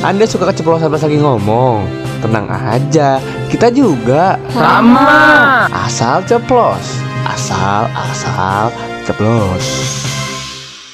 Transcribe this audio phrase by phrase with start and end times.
[0.00, 1.84] Anda suka keceplosan pas lagi ngomong?
[2.20, 5.68] Tenang aja, kita juga Sama.
[5.72, 8.68] asal ceplos, asal asal
[9.04, 9.64] ceplos.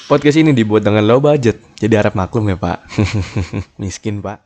[0.07, 2.79] Podcast ini dibuat dengan low budget, jadi harap maklum ya Pak.
[3.83, 4.39] Miskin Pak.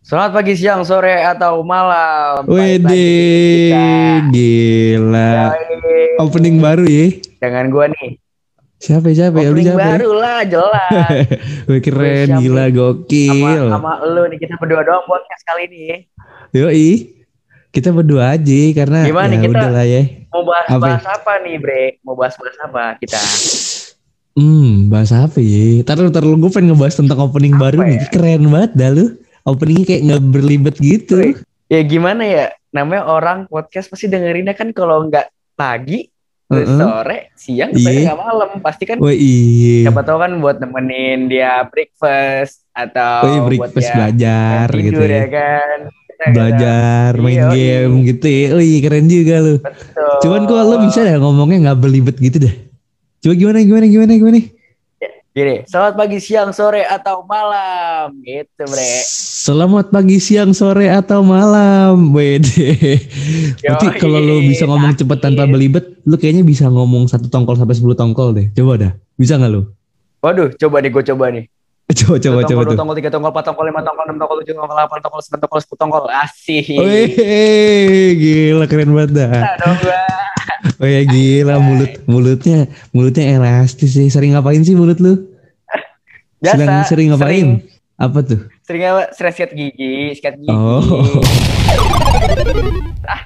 [0.00, 2.46] Selamat pagi, siang, sore, atau malam.
[2.46, 3.74] Wede,
[4.30, 5.52] gila.
[5.52, 6.22] Yoi.
[6.22, 7.06] Opening baru ya?
[7.42, 8.25] Dengan gua nih.
[8.76, 9.48] Siapa ya, siapa ya?
[9.48, 9.88] Lu siapa ya?
[9.96, 10.90] baru lah, jelas.
[11.72, 12.40] Wih, keren, Siapa?
[12.40, 13.64] gila, sama, gokil.
[13.72, 16.04] sama lu nih, kita berdua doang podcast kali ini.
[16.52, 16.88] Yoi,
[17.72, 20.02] kita berdua aja karena Gimana ya kita- udah lah ya.
[20.28, 20.80] Mau bahas Apa?
[20.84, 21.84] bahas apa nih, Bre?
[22.04, 23.16] Mau bahas-bahas apa kita?
[24.36, 25.80] Hmm, bahas apa ya?
[25.80, 27.88] Taruh, taruh, gue pengen ngebahas tentang opening Apa baru ya?
[27.88, 27.98] nih.
[28.12, 29.06] Keren banget dah lu.
[29.42, 31.16] Openingnya kayak nggak berlibet gitu.
[31.66, 32.46] Ya gimana ya?
[32.68, 36.12] Namanya orang podcast pasti dengerinnya kan kalau nggak pagi,
[36.46, 36.78] terus Heeh.
[36.78, 37.78] sore, siang, Iya.
[37.80, 38.48] sampai nggak malam.
[38.60, 39.82] Pasti kan Wah iya.
[39.82, 44.84] siapa tahu kan buat nemenin dia breakfast atau Oh iya, buat breakfast dia belajar tidur
[44.86, 45.26] gitu ya ya.
[45.28, 45.78] kan.
[46.06, 48.06] Kita nggak Belajar, main Iya, game iya.
[48.08, 48.46] gitu ya.
[48.54, 49.54] Wih, keren juga lu.
[49.58, 50.16] Betul.
[50.22, 52.54] Cuman kok lo bisa dah ngomongnya nggak berlibet gitu dah.
[53.18, 54.38] Coba gimana gimana gimana gimana?
[55.36, 58.08] Gini, selamat pagi, siang, sore, atau malam.
[58.24, 59.04] Gitu, bre.
[59.44, 62.08] Selamat pagi, siang, sore atau malam.
[62.16, 62.72] Wede.
[63.60, 67.76] Berarti kalau lo bisa ngomong cepet tanpa belibet, lo kayaknya bisa ngomong satu tongkol sampai
[67.76, 68.48] 10 tongkol deh.
[68.56, 68.92] Coba dah.
[69.20, 69.76] Bisa nggak lo?
[70.24, 71.44] Waduh, coba nih, gue coba nih.
[72.00, 74.54] Coba coba coba tongkol, dua tongkol, tiga tongkol, empat tongkol, lima tongkol, enam tongkol, tujuh
[74.56, 76.04] tongkol, delapan tongkol, sembilan tongkol, sepuluh tongkol.
[76.10, 76.66] Asik.
[76.80, 79.30] Wih, gila keren banget dah.
[79.36, 79.76] Nah, dong.
[80.76, 84.08] Oh ya gila mulut mulutnya mulutnya elastis sih.
[84.12, 85.24] Sering ngapain sih mulut lu?
[86.38, 86.56] Biasa.
[86.56, 87.32] Sering sering ngapain?
[87.32, 87.50] Sering,
[87.96, 88.40] Apa tuh?
[88.60, 89.02] sering apa?
[89.16, 90.52] Sering sikat gigi, sikat gigi.
[90.52, 90.84] Oh.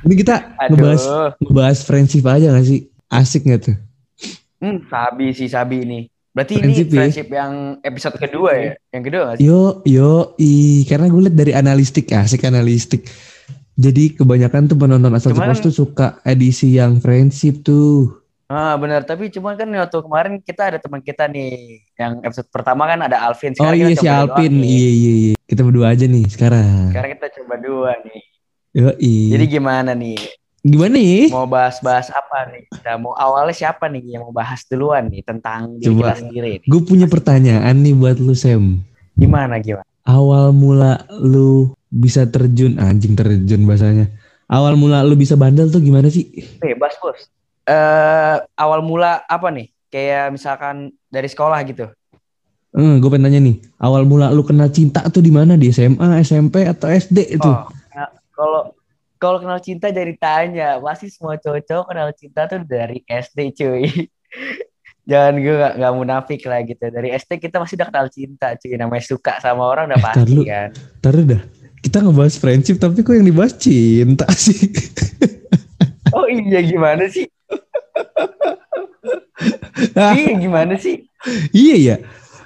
[0.06, 0.76] Ini kita Aduh.
[0.76, 1.04] ngebahas
[1.40, 2.86] ngebahas friendship aja gak sih?
[3.10, 3.76] Asik gak tuh?
[4.60, 6.00] Hmm, sabi sih, sabi ini.
[6.30, 6.98] Berarti Friendship ini ya?
[7.02, 8.72] friendship yang episode kedua ya?
[8.94, 9.44] Yang kedua gak sih?
[9.50, 10.52] Yo yo i
[10.86, 13.02] karena gue liat dari analistik asik analistik.
[13.80, 18.20] Jadi kebanyakan tuh penonton asal Cuman- tuh suka edisi yang friendship tuh.
[18.50, 22.82] Ah benar, tapi cuman kan waktu kemarin kita ada teman kita nih yang episode pertama
[22.84, 23.54] kan ada Alvin.
[23.56, 24.66] Oh Sekarang iya kita si nih.
[24.66, 25.34] iya iya iya.
[25.46, 26.90] Kita berdua aja nih sekarang.
[26.90, 28.20] Sekarang kita coba dua nih.
[28.74, 28.90] Yo
[29.38, 30.18] Jadi gimana nih?
[30.60, 31.32] gimana nih?
[31.32, 32.68] Mau bahas-bahas apa nih?
[32.74, 36.12] Kita mau awalnya siapa nih yang mau bahas duluan nih tentang diri Coba.
[36.12, 36.52] kita sendiri?
[36.68, 38.82] Gue punya pertanyaan nih buat lu Sam.
[39.16, 39.86] Gimana gimana?
[40.00, 44.06] awal mula lu bisa terjun anjing terjun bahasanya
[44.46, 47.26] awal mula lu bisa bandel tuh gimana sih Bebas bos.
[47.62, 49.68] Eh awal mula apa nih?
[49.86, 51.90] Kayak misalkan dari sekolah gitu.
[52.70, 56.22] eh gue pengen nanya nih awal mula lu kenal cinta tuh di mana di SMA
[56.22, 58.62] SMP atau SD itu Oh, nah, kalau
[59.16, 63.84] kalau kenal cinta jadi tanya, pasti semua cowok-cowok kenal cinta tuh dari SD cuy.
[65.10, 66.86] Jangan gue gak, gak munafik lah gitu.
[66.86, 68.74] Dari SD kita masih udah kenal cinta cuy.
[68.74, 70.42] Namanya suka sama orang udah Eh, pasti tar lu.
[70.42, 70.68] kan.
[71.02, 71.42] Taruh dah
[71.80, 74.68] kita ngebahas friendship tapi kok yang dibahas cinta sih
[76.10, 77.24] Oh iya gimana sih?
[80.12, 81.06] iya gimana sih?
[81.50, 81.96] iya ya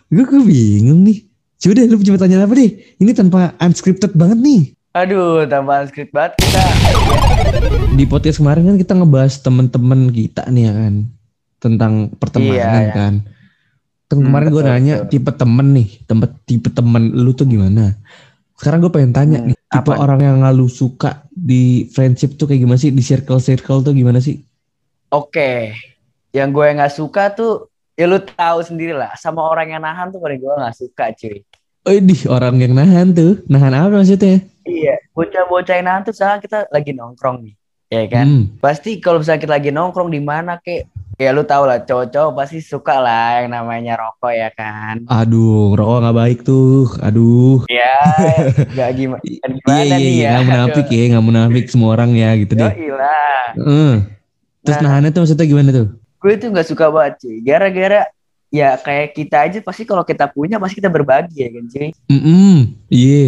[0.07, 4.39] gue gue bingung nih coba deh lu punya pertanyaan apa deh ini tanpa unscripted banget
[4.39, 4.63] nih
[4.95, 6.63] Aduh, tambahan script banget kita.
[7.91, 10.95] di podcast kemarin kan kita ngebahas teman-teman kita nih ya kan
[11.59, 12.93] tentang pertemanan Iya, iya.
[12.93, 13.15] kan.
[14.05, 15.11] Kan Hmm, kemarin gue betul, nanya betul.
[15.11, 17.99] tipe temen nih, tempat tipe temen lu tuh gimana?
[18.55, 19.99] Sekarang gue pengen tanya Hmm, nih, tipe apa?
[19.99, 22.91] orang yang lu suka di friendship tuh kayak gimana sih?
[22.95, 24.37] Di circle-circle tuh gimana sih?
[25.11, 25.75] Oke.
[26.35, 27.53] Yang gue nggak suka tuh
[27.95, 31.39] ya lu tahu sendiri lah sama orang yang nahan tuh paling gue nggak suka cuy.
[31.85, 34.41] Oh di orang yang nahan tuh, nahan apa maksudnya?
[34.65, 37.55] Iya, bocah-bocah yang nahan tuh sekarang kita lagi nongkrong nih.
[37.93, 38.27] Ya kan?
[38.27, 42.33] Hmm, Pasti kalau misalnya kita lagi nongkrong di mana kek ya lu tau lah cowok-cowok
[42.35, 45.07] pasti suka lah yang namanya rokok ya kan.
[45.07, 47.63] aduh, rokok nggak baik tuh, aduh.
[47.67, 47.95] Ya,
[48.75, 50.31] nggak gimana, gimana iya iya nih iya, ya.
[50.33, 52.73] nggak munafik ya, nggak munafik semua orang ya gitu deh.
[52.91, 53.47] Lah.
[53.55, 53.95] Eh.
[54.61, 54.85] Terus Nah.
[54.89, 55.87] nahannya tuh maksudnya gimana tuh?
[56.19, 57.37] Gue tuh nggak suka banget cuy.
[57.41, 58.01] Gara-gara
[58.49, 61.89] ya kayak kita aja pasti kalau kita punya pasti kita berbagi ya kan cuy.
[62.09, 62.59] Mm
[62.89, 63.25] iya.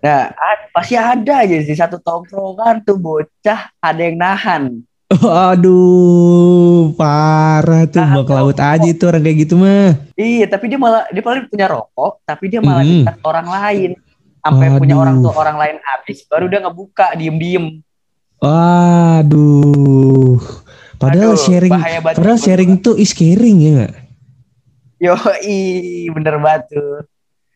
[0.00, 4.82] Nah, a- pasti ada aja di satu tongkrongan tuh bocah ada yang nahan.
[5.52, 9.92] Aduh, parah tuh bawa ke laut aja tuh orang kayak gitu mah.
[10.16, 13.04] Iya, tapi dia malah dia paling punya rokok, tapi dia malah Mm-mm.
[13.04, 13.90] dekat orang lain.
[14.40, 15.04] Sampai punya Aduh.
[15.04, 17.84] orang tuh orang lain habis, baru dia ngebuka diem-diem.
[18.40, 20.40] Waduh.
[20.96, 23.94] Padahal Aduh, sharing, padahal sharing tuh is caring ya nggak?
[25.00, 27.04] Yoi, bener banget tuh.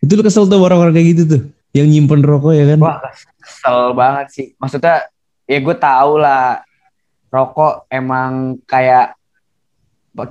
[0.05, 2.81] Itu lu kesel tuh orang-orang kayak gitu tuh, yang nyimpen rokok ya kan?
[2.81, 3.01] Wah,
[3.41, 4.47] kesel banget sih.
[4.61, 5.09] Maksudnya,
[5.49, 6.61] ya gue tau lah,
[7.35, 9.19] rokok emang kayak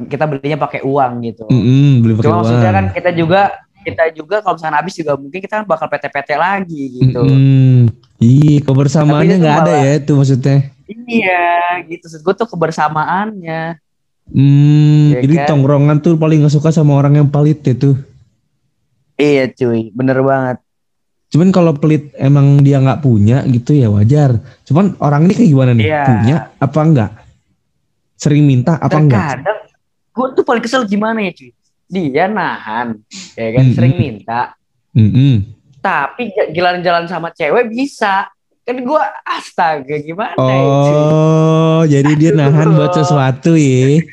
[0.07, 1.43] kita belinya pakai uang gitu.
[1.51, 2.77] Mm-mm, beli pakai Cuma maksudnya uang.
[2.79, 3.41] kan kita juga
[3.83, 7.19] kita juga kalau misalkan habis juga mungkin kita bakal PT-PT lagi gitu.
[7.19, 7.91] Mm-mm.
[8.23, 10.71] Iya, kebersamaannya nggak ada ya itu maksudnya.
[10.87, 11.43] Iya,
[11.91, 12.07] gitu.
[12.07, 13.75] Maksud gue tuh kebersamaannya.
[14.31, 15.47] Hmm, Iya jadi kan?
[15.51, 17.91] tongkrongan tuh paling nggak suka sama orang yang pelit itu.
[19.19, 20.62] Iya cuy, bener banget.
[21.33, 24.37] Cuman kalau pelit emang dia nggak punya gitu ya wajar.
[24.69, 25.85] Cuman orang ini kayak gimana nih?
[25.89, 26.03] Iya.
[26.05, 27.11] Punya apa enggak?
[28.21, 29.41] Sering minta apa enggak?
[29.41, 29.59] Terkadang
[30.13, 31.49] gue tuh paling kesel gimana ya cuy.
[31.89, 33.01] Dia nahan,
[33.33, 33.73] ya kan Mm-mm.
[33.73, 34.53] sering minta.
[34.93, 35.41] Mm-mm.
[35.81, 38.29] Tapi jalan-jalan sama cewek bisa.
[38.61, 40.93] Kan gue astaga gimana ya cuy.
[40.93, 44.05] Oh, jadi dia nahan buat sesuatu ya.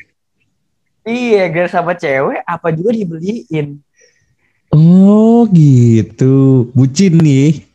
[1.05, 3.77] Iya, gara sama cewek apa juga dibeliin.
[4.71, 6.67] Oh, gitu.
[6.71, 7.67] Bucin nih.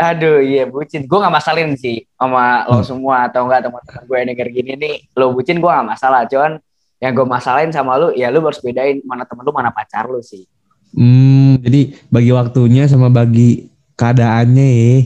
[0.00, 1.04] Aduh, iya bucin.
[1.04, 2.88] Gue gak masalin sih sama lo Hmm.
[2.88, 4.94] semua atau enggak teman-teman gue yang denger gini nih.
[5.12, 6.24] Lo bucin gue gak masalah.
[6.24, 6.56] Cuman
[6.96, 10.24] yang gue masalahin sama lu, ya lu harus bedain mana temen lu, mana pacar lu
[10.24, 10.48] sih.
[10.96, 14.96] Hmm, jadi bagi waktunya sama bagi keadaannya ya.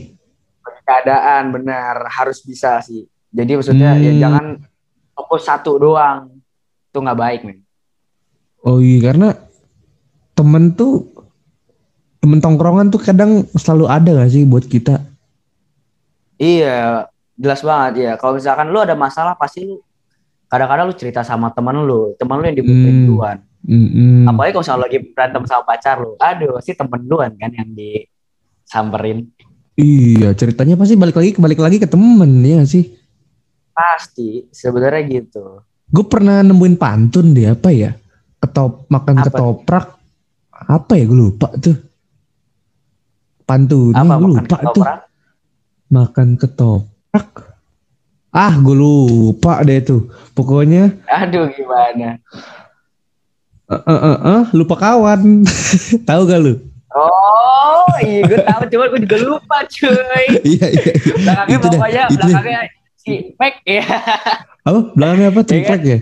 [0.85, 3.03] Keadaan benar harus bisa sih.
[3.35, 4.21] Jadi maksudnya ya Hmm.
[4.23, 4.45] jangan
[5.11, 6.31] fokus satu doang.
[6.87, 7.59] Itu nggak baik men.
[8.63, 9.35] Oh iya, karena
[10.35, 11.07] temen tuh
[12.19, 14.99] temen tongkrongan tuh kadang selalu ada gak sih buat kita?
[16.35, 17.07] Iya,
[17.39, 18.11] jelas banget ya.
[18.19, 19.79] Kalau misalkan lu ada masalah pasti lu
[20.51, 23.07] kadang-kadang lu cerita sama temen lu, temen lu yang dibutuhin Hmm.
[23.07, 23.37] duluan.
[23.65, 24.29] Mm-mm.
[24.29, 29.25] Apalagi kalau misalnya lagi berantem sama pacar lu, aduh pasti temen duluan kan yang disamperin.
[29.75, 32.93] Iya, ceritanya pasti balik lagi balik lagi ke temen ya sih.
[33.73, 35.65] Pasti sebenarnya gitu.
[35.89, 37.91] Gue pernah nemuin pantun deh apa ya?
[38.39, 39.25] Ketop makan Apa?
[39.27, 39.85] ketoprak
[40.67, 41.77] apa ya gue lupa tuh.
[43.43, 44.57] Pantunnya Apa gue lupa tuh.
[44.73, 44.99] ketoprak?
[45.87, 47.29] Makan ketoprak.
[48.31, 50.01] Ah, gue lupa deh tuh.
[50.33, 52.17] Pokoknya Aduh gimana?
[53.65, 55.45] eh eh eh, eh, lupa kawan.
[56.07, 56.53] Tahu gak lu?
[56.91, 60.25] Oh, iya gue tahu, cuman gue juga lupa cuy.
[60.47, 60.83] Iya iya.
[60.85, 60.93] iya.
[61.13, 62.25] Belakangnya Itu dah, pokoknya itu dah.
[62.25, 62.61] belakangnya
[62.95, 63.83] si Mac ya.
[64.63, 64.79] Apa?
[64.93, 65.41] Belakangnya apa?
[65.43, 65.97] Triplek ya?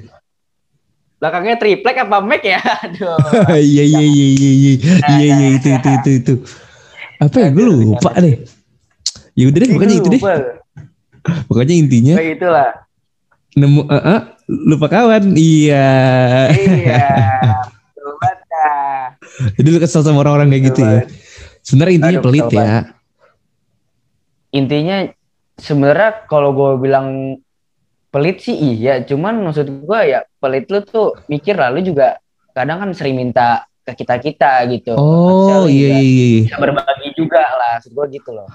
[1.24, 2.60] Belakangnya triplek apa Mac ya?
[2.84, 3.16] Aduh.
[3.56, 4.74] Iya iya iya iya iya
[5.08, 6.34] iya iya itu itu itu itu.
[7.16, 7.50] Apa ya?
[7.56, 8.44] Gue lupa deh.
[9.32, 10.22] Ya udah deh, pokoknya itu deh.
[11.48, 12.70] Pokoknya intinya Oh, itulah.
[13.56, 14.20] nemu eh eh,
[14.68, 15.32] lupa kawan.
[15.40, 15.88] Iya.
[16.52, 17.08] Iya.
[19.56, 21.08] Jadi lu kesel sama orang-orang kayak gitu ya.
[21.64, 22.92] Sebenarnya intinya pelit ya.
[24.52, 25.08] Intinya
[25.56, 27.40] sebenarnya kalau gue bilang
[28.14, 32.22] pelit sih iya, cuman maksud gue ya pelit lu tuh mikir lah lu juga
[32.54, 34.94] kadang kan sering minta ke kita kita gitu.
[34.96, 36.42] Oh iya iya iya.
[36.48, 38.48] Bisa berbagi juga lah, maksud gue gitu loh.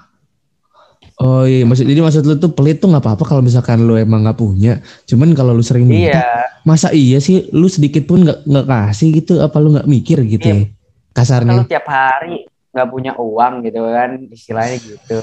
[1.19, 4.23] Oh iya, maksud jadi maksud lu tuh pelit tuh nggak apa-apa kalau misalkan lu emang
[4.23, 4.79] nggak punya.
[5.03, 6.31] Cuman kalau lu sering minta, Iya,
[6.63, 9.43] masa iya sih lu sedikit pun nggak nggak kasih gitu?
[9.43, 10.55] Apa lu nggak mikir gitu Iya.
[10.55, 10.65] ya?
[11.11, 11.59] Kasarnya.
[11.59, 15.17] kalau tiap hari nggak punya uang gitu kan, istilahnya gitu.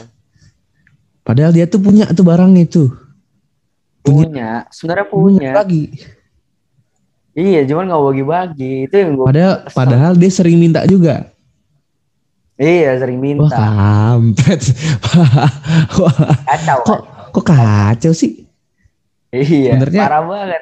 [1.24, 2.92] Padahal dia tuh punya tuh barang itu.
[4.06, 4.50] Punya.
[4.68, 5.50] Sebenarnya punya.
[5.52, 5.90] lagi.
[7.32, 8.72] Iya, cuman nggak bagi-bagi.
[8.86, 9.76] Itu yang gue Padahal kesel.
[9.76, 11.28] padahal dia sering minta juga.
[12.56, 13.52] Iya, sering Wah minta.
[13.52, 14.60] kampret.
[16.00, 16.78] Wah, Kacau.
[16.82, 17.00] kok
[17.30, 18.48] kok kacau sih?
[19.28, 20.60] Iya, Sebenarnya- parah banget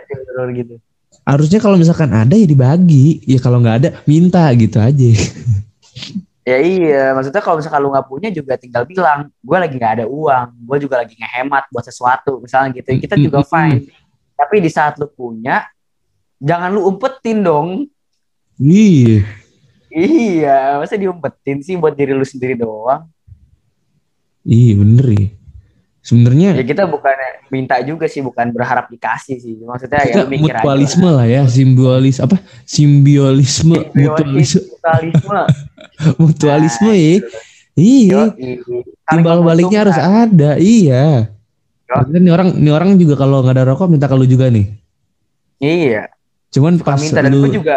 [0.56, 0.74] gitu.
[1.22, 3.22] Harusnya kalau misalkan ada ya dibagi.
[3.22, 5.10] Ya kalau nggak ada minta gitu aja.
[6.44, 10.04] Ya iya, maksudnya kalau misalkan lu nggak punya juga tinggal bilang, gue lagi nggak ada
[10.04, 12.92] uang, gue juga lagi ngehemat buat sesuatu, misalnya gitu.
[13.00, 13.88] Kita juga fine.
[14.36, 15.64] Tapi di saat lu punya,
[16.36, 17.88] jangan lu umpetin dong.
[18.60, 19.24] Iya.
[19.88, 23.08] Iya, masa diumpetin sih buat diri lu sendiri doang.
[24.44, 25.28] Iya bener ya.
[26.04, 27.16] Sebenarnya Ya kita bukan
[27.48, 29.56] minta juga sih, bukan berharap dikasih sih.
[29.64, 31.16] Maksudnya ya kita mikir mutualisme aja.
[31.16, 32.36] lah ya, simbiolis apa?
[32.68, 35.40] Simbiolisme, mutualisme, Mutualisme.
[36.22, 37.14] mutualisme Nah, ya.
[37.74, 38.20] Iya.
[38.38, 38.62] Yoi.
[39.04, 40.50] Saling Timbal baliknya harus ada.
[40.56, 41.26] Iya.
[41.84, 41.94] Yo.
[42.10, 44.66] Nih orang nih orang juga kalau nggak ada rokok minta ke lu juga nih.
[45.58, 46.10] Iya.
[46.50, 47.76] Cuman suka pas minta dan lu gue juga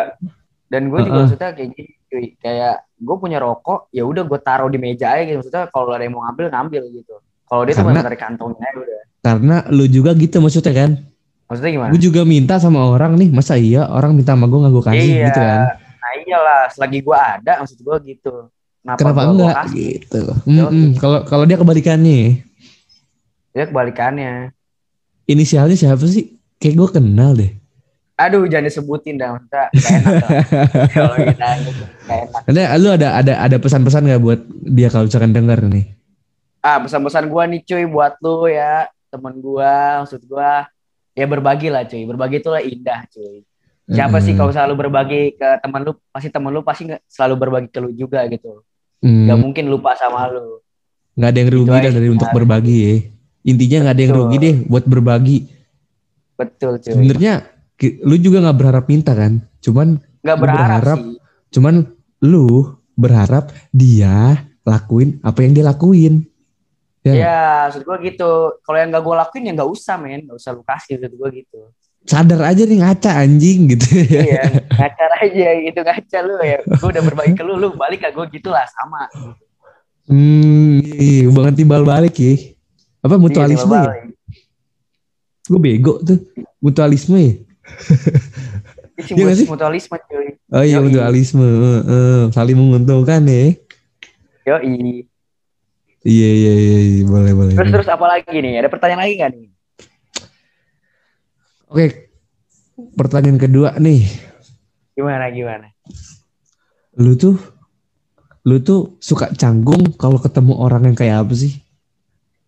[0.68, 1.24] dan gue juga Uh-uh.
[1.26, 5.24] maksudnya kayak gini cuy kayak gue punya rokok ya udah gue taruh di meja aja
[5.24, 7.16] gitu maksudnya kalau ada yang mau ngambil ngambil gitu
[7.48, 10.92] kalau dia tuh Karena- benar dari kantongnya aja udah karena lu juga gitu maksudnya kan.
[11.48, 14.74] maksudnya gimana Gue juga minta sama orang nih, masa iya orang minta sama gue nggak
[14.76, 15.60] gue kasih iya gitu kan.
[16.28, 18.52] Iyalah selagi gue ada maksud gue gitu.
[18.84, 19.56] Kenapa, Kenapa gua- enggak?
[19.64, 19.88] kasih?
[20.00, 20.22] gitu.
[20.98, 22.22] Kalau kalau dia kebalikannya,
[23.50, 24.52] dia kebalikannya.
[25.26, 26.36] Inisialnya siapa sih?
[26.58, 27.52] Kayak gue kenal deh.
[28.18, 30.14] aduh jangan disebutin dah maksudnya gak enak
[30.90, 31.48] kalau kita
[32.02, 32.42] gak enak.
[32.50, 35.86] Ada lu ada ada ada pesan-pesan nggak buat dia kalau misalkan denger nih?
[36.60, 40.52] ah pesan-pesan gue nih cuy buat lu ya temen gue maksud gue
[41.14, 42.04] ya berbagi lah cuy.
[42.04, 43.46] Berbagi itu lah indah cuy
[43.88, 44.40] Siapa sih Heeh.
[44.40, 47.90] kalau selalu berbagi ke teman lu, pasti teman lu pasti nggak selalu berbagi ke lu
[47.96, 48.68] juga gitu.
[49.00, 50.60] Hmm, Gak mungkin lupa sama lu.
[51.18, 52.96] nggak ada yang rugi Itu dah dari sih, untuk berbagi ya.
[53.48, 55.38] Intinya nggak ada yang rugi deh buat berbagi.
[56.38, 56.92] Betul cuy.
[56.94, 57.34] Sebenarnya
[58.04, 59.40] lu juga nggak berharap minta kan?
[59.64, 61.16] Cuman Gak lu berharap, berharap sih.
[61.56, 61.76] cuman
[62.22, 62.48] lu
[62.94, 66.28] berharap dia lakuin apa yang dia lakuin.
[67.08, 67.14] Ya.
[67.16, 67.42] Ya,
[67.72, 68.32] maksud gue gitu.
[68.68, 71.30] Kalau yang gak gue lakuin ya gak usah men, gak usah lu kasih maksud gue
[71.40, 71.60] gitu.
[72.08, 73.86] Sadar aja nih ngaca anjing gitu.
[74.08, 76.58] Iya, ngacar aja gitu ngaca lu ya.
[76.64, 79.12] Gue udah berbagi ke lu, lu balik ke gue gitu lah sama.
[80.08, 82.56] hmm, iya, banget timbal balik ya.
[83.04, 84.04] Apa mutualisme Iya, ya?
[85.52, 86.20] Gue bego tuh.
[86.64, 87.34] Mutualisme ya?
[88.98, 89.48] Iya nggak sih?
[89.52, 90.28] mutualisme cuy.
[90.50, 90.90] Oh iya Yoi.
[90.90, 91.44] mutualisme.
[91.44, 92.22] Heeh, heeh.
[92.32, 93.54] saling menguntungkan ya.
[94.48, 95.04] Yoi.
[96.08, 97.04] Iya iya iya iya.
[97.04, 97.54] boleh boleh.
[97.54, 98.64] Terus terus apa lagi nih?
[98.64, 99.57] Ada pertanyaan lagi gak nih?
[101.68, 102.12] Oke.
[102.96, 104.08] Pertanyaan kedua nih.
[104.96, 105.68] Gimana gimana?
[106.98, 107.38] Lu tuh
[108.48, 111.60] lu tuh suka canggung kalau ketemu orang yang kayak apa sih?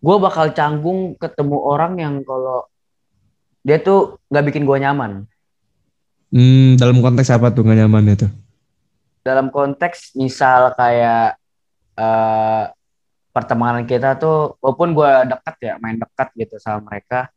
[0.00, 2.64] Gue bakal canggung ketemu orang yang kalau
[3.60, 5.28] dia tuh nggak bikin gue nyaman.
[6.30, 8.30] Hmm, dalam konteks apa tuh gak nyaman itu?
[9.26, 11.36] Dalam konteks misal kayak
[11.98, 12.64] eh
[13.34, 17.30] pertemanan kita tuh, walaupun gue dekat ya, main dekat gitu sama mereka,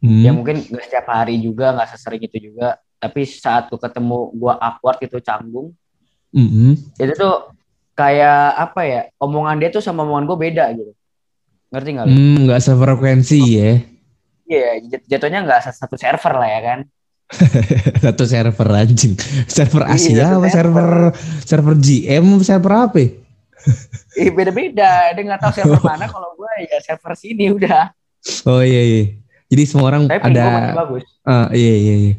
[0.00, 0.24] Hmm.
[0.24, 2.80] ya mungkin gak setiap hari juga, nggak sesering itu juga.
[2.96, 5.72] Tapi saat gue ketemu gue awkward gitu canggung,
[6.32, 6.96] Mhm.
[6.96, 7.52] itu tuh
[7.92, 9.00] kayak apa ya?
[9.16, 10.92] Omongan dia tuh sama omongan gue beda gitu.
[11.68, 12.06] Ngerti nggak?
[12.08, 13.70] Hmm, nggak sefrekuensi ya.
[14.44, 16.80] Iya, jat- jatuhnya nggak satu server lah ya kan.
[18.02, 19.14] Satu server anjing.
[19.46, 20.90] Server Iya, Asia apa server
[21.46, 22.96] server GM server apa?
[22.98, 23.08] ya?
[24.18, 26.10] Ih beda-beda, dia nggak tahu server mana.
[26.10, 27.94] Kalau gue ya server sini udah.
[28.50, 29.04] Oh iya iya.
[29.50, 31.02] Jadi semua orang Tapi ada bagus.
[31.26, 32.14] ah, iya iya iya.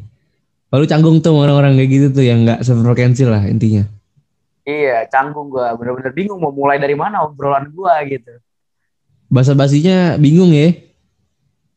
[0.68, 3.88] Lalu canggung tuh orang-orang kayak gitu tuh yang nggak sefrekuensi lah intinya.
[4.62, 5.64] Iya, canggung gue.
[5.80, 8.32] Bener-bener bingung mau mulai dari mana obrolan gue gitu.
[9.32, 10.76] Bahasa basinya bingung ya.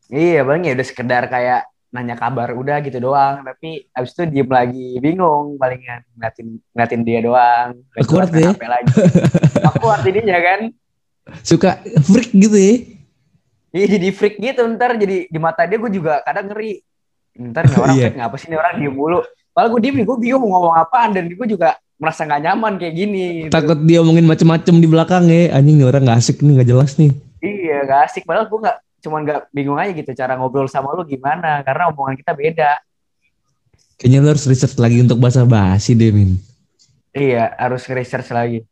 [0.06, 3.42] Iya, bang ya udah sekedar kayak nanya kabar udah gitu doang.
[3.42, 7.68] Tapi abis itu diem lagi, bingung palingan ngeliatin ngeliatin dia doang.
[7.96, 8.52] Jelas ya?
[8.54, 8.92] lagi.
[9.74, 10.60] Aku artinya kan.
[11.42, 12.95] Suka freak gitu ya.
[13.76, 16.80] Iya jadi freak gitu ntar jadi di mata dia gue juga kadang ngeri.
[17.36, 18.04] Ntar nih orang Iya.
[18.08, 19.20] freak ngapa sih nih orang diem mulu.
[19.52, 22.94] Padahal gue diem gue bingung mau ngomong apaan dan gue juga merasa nggak nyaman kayak
[22.96, 23.24] gini.
[23.44, 23.52] gitu.
[23.52, 25.52] Takut dia omongin macem-macem di belakang ya.
[25.52, 27.12] Anjing nih orang nggak asik nih nggak jelas nih.
[27.44, 28.24] Iya gak asik.
[28.24, 32.16] Padahal gue nggak cuman nggak bingung aja gitu cara ngobrol sama lu gimana karena omongan
[32.16, 32.70] kita beda.
[33.96, 36.36] Kayaknya lo harus research lagi untuk bahasa basi deh Min.
[37.12, 38.64] Iya harus research lagi.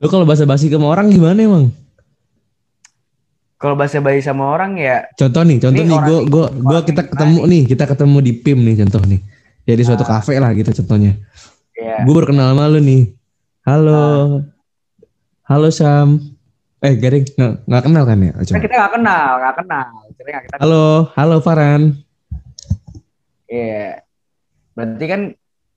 [0.00, 1.70] Lo kalau bahasa basi sama orang gimana emang?
[3.60, 6.46] Kalau bahasa bayi sama orang ya Contoh nih, contoh nih, gue gua
[6.80, 9.20] ini kita ketemu nih, kita ketemu di PIM nih contoh nih.
[9.68, 10.16] Jadi suatu Ah.
[10.16, 11.20] kafe lah gitu contohnya.
[11.76, 13.12] ya Gue baru kenal sama lu nih.
[13.62, 14.00] Halo,
[15.44, 16.16] halo Sam.
[16.80, 18.32] Eh garing, nggak nggak kenal kan ya?
[18.32, 18.56] Coba.
[18.58, 19.86] kita nggak kenal nggak kenal.
[20.08, 21.82] Nggak kita Halo, halo Farhan.
[23.44, 24.00] Iya.
[24.72, 25.20] Berarti kan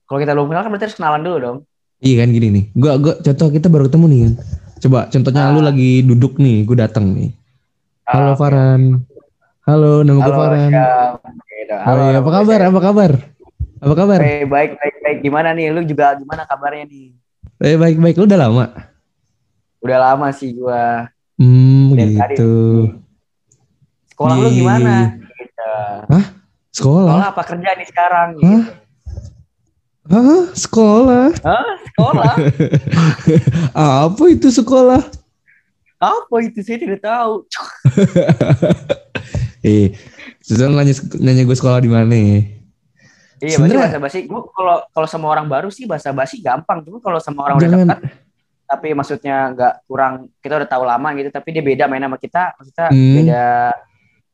[0.06, 1.58] kalau kita belum kenal kan berarti harus kenalan dulu dong.
[2.00, 2.64] Iya kan gini nih.
[2.72, 4.32] Gua, gua contoh kita baru ketemu nih kan.
[4.80, 5.52] Coba contohnya Ah.
[5.52, 7.28] lu lagi duduk nih, gue datang nih.
[8.04, 8.82] Halo Ah, Farhan.
[9.64, 10.72] Halo, nama gue Farhan.
[11.88, 12.60] Halo, nama apa kabar?
[12.60, 13.10] Apa kabar?
[13.80, 14.18] Apa kabar?
[14.20, 15.18] Eh, baik, baik, baik.
[15.24, 15.72] Gimana nih?
[15.72, 17.16] Lu juga gimana kabarnya nih?
[17.60, 18.16] Eh baik baik.
[18.20, 18.66] Lu udah lama?
[19.80, 21.08] Udah lama sih gua.
[21.40, 22.36] Hmm, tadi.
[22.36, 22.52] gitu.
[24.12, 24.58] Sekolah lu Iya.
[24.60, 24.94] gimana?
[25.18, 25.72] Gitu.
[26.76, 27.08] Sekolah?
[27.08, 28.28] Sekolah apa kerja nih sekarang?
[28.36, 28.44] Hah?
[28.44, 28.60] Gitu.
[30.04, 30.42] Hah?
[30.52, 31.26] Sekolah?
[31.40, 31.68] Hah?
[31.88, 32.32] Sekolah?
[34.04, 35.00] Apa itu sekolah?
[36.04, 36.60] apa itu?
[36.60, 37.48] Saya tidak tahu.
[39.64, 39.96] Eh,
[40.44, 42.12] sekarang nanya nanya gue sekolah di mana?
[42.12, 42.20] ya?
[42.20, 44.18] Iya, berarti Sebenarnya- bahasa basi.
[44.28, 46.84] Gua kalau kalau sama orang baru sih bahasa basi gampang.
[46.84, 47.98] Cuma kalau sama orang udah dekat,
[48.64, 50.28] tapi maksudnya nggak kurang.
[50.38, 52.52] Kita udah tahu lama gitu, tapi dia beda main sama kita.
[52.54, 53.14] Maksudnya Hmm.
[53.16, 53.42] beda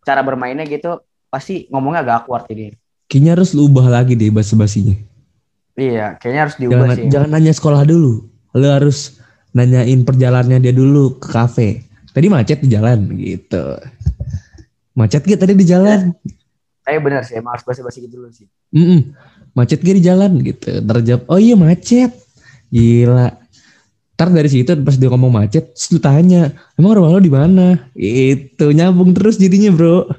[0.03, 0.99] cara bermainnya gitu.
[1.31, 2.75] Pasti ngomongnya agak awkward ini.
[3.07, 4.99] Kayaknya harus lu ubah lagi deh bahasa basinya.
[5.75, 7.07] Iya, kayaknya harus diubah Jangan sih.
[7.07, 8.27] jangan nanya sekolah dulu.
[8.51, 11.87] Lu harus nanyain perjalanannya dia dulu ke kafe.
[12.11, 13.79] Tadi macet di jalan gitu.
[14.99, 16.11] Macet gak tadi di jalan?
[16.83, 18.51] Tapi benar sih, emang harus basa-basi gitu dulu sih.
[18.75, 19.15] Mm-mm.
[19.55, 20.83] Macet gak di jalan gitu.
[20.83, 22.11] Ntar jawab, oh iya macet.
[22.75, 23.31] Gila.
[24.19, 27.79] Ntar dari situ pas dia ngomong macet, terus lu tanya, emang rumah lo di mana?
[27.95, 30.11] Itu nyambung terus jadinya bro.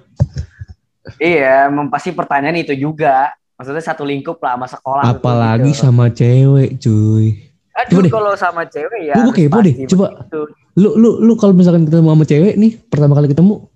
[1.21, 3.35] Iya, pasti pertanyaan itu juga.
[3.59, 5.03] Maksudnya satu lingkup lah sama sekolah.
[5.05, 5.85] Apalagi gitu.
[5.85, 7.51] sama cewek cuy.
[7.77, 8.11] Aduh, Coba deh.
[8.11, 9.13] kalau sama cewek ya.
[9.13, 10.07] Harus kepo deh, coba.
[10.17, 10.41] begitu.
[10.75, 13.67] Lu lu lu kalau misalkan ketemu sama cewek nih, pertama kali ketemu,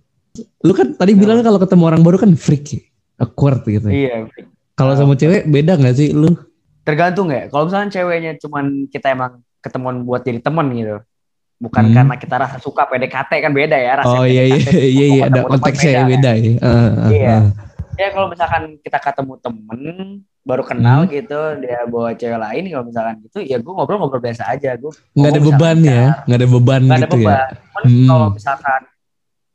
[0.63, 1.19] lu kan tadi Iya.
[1.19, 2.81] bilang kalau ketemu orang baru kan freak ya.
[3.19, 3.87] Awkward gitu.
[3.87, 4.27] Iya.
[4.75, 6.35] Kalau sama cewek beda nggak sih lu?
[6.83, 7.47] Tergantung ya.
[7.47, 10.99] Kalau misalnya ceweknya cuman kita emang ketemuan buat jadi temen gitu.
[11.55, 11.95] Bukan Hmm.
[11.95, 14.19] karena kita rasa suka PDKT kan beda ya rasanya.
[14.19, 14.59] Oh iya iya
[14.99, 16.51] iya iya ada konteksnya teman ya beda ya.
[16.59, 17.31] Uh, uh, Iya.
[17.31, 17.43] uh.
[17.95, 19.87] Ya kalau misalkan kita ketemu temen
[20.45, 21.11] baru kenal Hmm.
[21.11, 25.31] gitu dia bawa cewek lain kalau misalkan gitu ya gue ngobrol-ngobrol biasa aja gue Nggak
[25.31, 27.25] ada beban ya, nggak ada beban nggak ada gitu ya.
[27.25, 28.07] beban Cuman Hmm.
[28.07, 28.81] kalau misalkan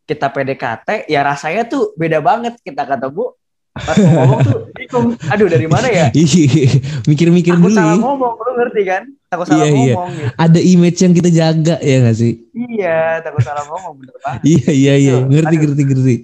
[0.02, 3.38] kita PDKT ya rasanya tuh beda banget kita ketemu
[3.70, 8.02] pas ngomong tuh bingung aduh dari mana ya Iya, mikir-mikir dulu salah ya.
[8.02, 9.94] ngomong lu ngerti kan takut salah Iya, iya.
[9.94, 10.30] ngomong gitu.
[10.36, 12.32] Ada image yang kita jaga ya nggak sih?
[12.52, 15.62] iya takut salah ngomong bener banget Iya iya iya, Aduh, ngerti aduh.
[15.64, 16.16] ngerti ngerti.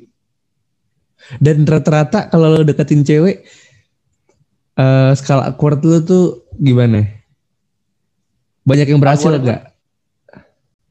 [1.39, 3.43] Dan rata-rata kalau lo deketin cewek,
[4.77, 6.25] eh skala awkward lu tuh
[6.57, 7.01] gimana?
[8.63, 9.63] Banyak yang berhasil Awkward nggak?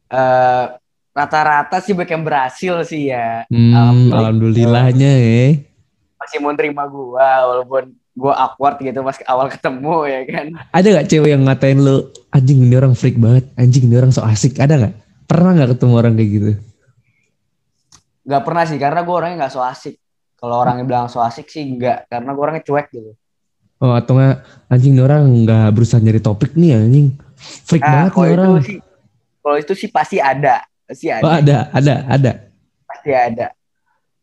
[0.07, 0.65] Eh,
[1.11, 4.19] rata-rata sih banyak yang berhasil sih ya Hmm, Alhamdulillah.
[4.91, 5.47] alhamdulillahnya ya.
[6.15, 11.07] masih mau terima gua walaupun gua awkward gitu pas awal ketemu ya kan Ada nggak
[11.07, 11.95] cewek yang ngatain lo
[12.29, 14.57] anjing ini orang freak banget, anjing ini orang so asik?
[14.57, 14.93] Ada nggak?
[15.25, 16.51] Pernah nggak ketemu orang kayak gitu?
[18.25, 19.95] nggak pernah sih karena gua orangnya nggak so asik
[20.35, 23.11] kalau orang yang bilang so asik sih nggak karena gua orangnya cuek gitu
[23.83, 24.35] Oh atau nggak
[24.71, 27.07] anjing orang nggak berusaha nyari topik nih anjing,
[27.67, 28.53] freak Nah, banget kalau nih itu orang.
[28.63, 28.77] sih,
[29.43, 30.55] kalau itu sih pasti ada,
[30.87, 32.31] pasti ada, Oh ada ada ada.
[32.87, 33.47] pasti ada.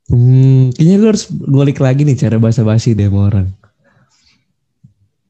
[0.08, 3.46] Hmm, kayaknya lu harus ngulik lagi nih cara basa-basi deh sama orang.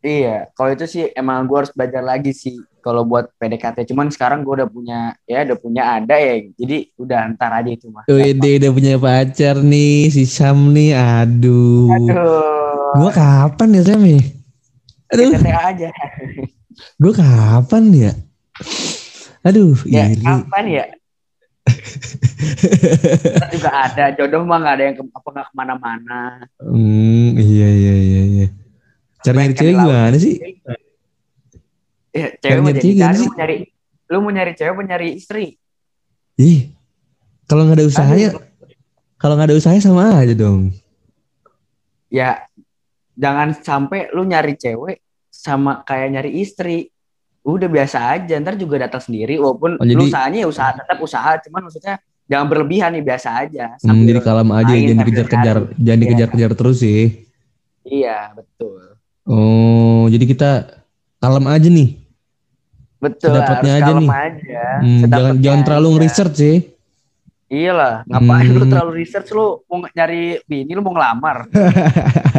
[0.02, 3.86] Iya, kalau itu sih emang gue harus belajar lagi sih kalau buat PDKT.
[3.86, 6.42] Cuman sekarang gue udah punya, ya udah punya ada ya.
[6.58, 8.02] Jadi udah antar aja itu mah.
[8.10, 11.86] Wede udah punya pacar nih, si Sam nih, aduh.
[11.94, 12.61] Aduh,
[12.92, 14.20] Gua kapan ya Sam ya?
[15.12, 15.88] Aduh, PDKT aja.
[17.00, 18.12] gua kapan ya?
[19.42, 20.22] Aduh, Ya, iri.
[20.22, 20.84] kapan ya?
[23.52, 26.20] Juga ada jodoh mah nggak ada yang ke, apa nggak ke mana-mana.
[26.58, 28.46] Hmm, iya iya iya iya.
[29.22, 30.34] Cara nyari cewek gimana sih?
[32.12, 33.56] Ya, cewek mau jadi cari, mau nyari,
[34.10, 35.56] lu mau nyari cewek mau nyari istri.
[36.36, 36.72] Ih,
[37.46, 38.28] kalau nggak ada usahanya,
[39.16, 40.74] kalau nggak ada usahanya sama aja dong.
[42.12, 42.44] ya
[43.14, 46.88] jangan sampai lu nyari cewek sama kayak nyari istri
[47.42, 50.98] udah biasa aja ntar juga datang sendiri walaupun Oh, jadi- lu usahanya ya usaha tetap
[50.98, 55.56] usaha cuman maksudnya jangan berlebihan nih biasa aja Hmm, jadi kalem aja, main jangan dikejar-kejar,
[55.74, 56.02] jangan Iya.
[56.02, 57.02] dikejar-kejar terus sih.
[57.84, 60.50] iya betul Oh, jadi kita
[61.16, 61.90] kalem aja nih.
[62.98, 64.10] betul Sedapatnya harus aja kalem nih.
[64.12, 65.92] aja Hmm, jangan jangan terlalu aja.
[65.92, 66.56] nge-research sih.
[67.48, 68.70] iyalah ngapain lu Hmm.
[68.70, 71.50] terlalu research lu mau nyari bini lu mau ngelamar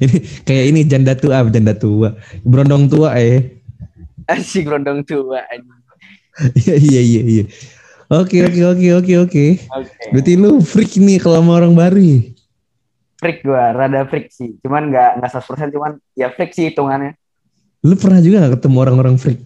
[0.00, 3.60] ini kayak ini janda tua, janda tua, berondong tua eh.
[4.40, 5.44] si gerondong tua.
[6.56, 7.44] Iya iya iya iya.
[8.10, 9.44] Oke oke oke oke oke.
[10.10, 12.34] Berarti lu freak nih kalau sama orang baru.
[13.14, 17.16] freak gua rada freak sih cuman nggak nggak 100% cuman ya freak sih hitungannya
[17.80, 19.40] Lu pernah juga gak ketemu orang-orang freak?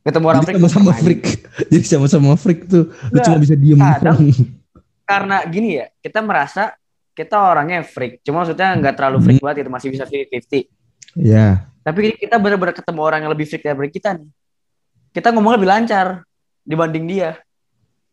[0.00, 1.22] ketemu orang Jadi sama-sama freak.
[1.72, 2.88] Jadi sama-sama freak tuh.
[3.08, 4.32] Lu cuma bisa diem kadang-
[5.04, 6.76] karena gini ya kita merasa
[7.20, 10.80] kita orangnya freak cuma maksudnya nggak terlalu freak banget itu masih bisa 50-50
[11.18, 11.66] Ya.
[11.82, 14.30] tapi kita benar-benar ketemu orang yang lebih freak daripada kita nih.
[15.10, 16.22] Kita ngomong lebih lancar
[16.62, 17.34] dibanding dia.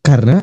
[0.02, 0.42] Karena?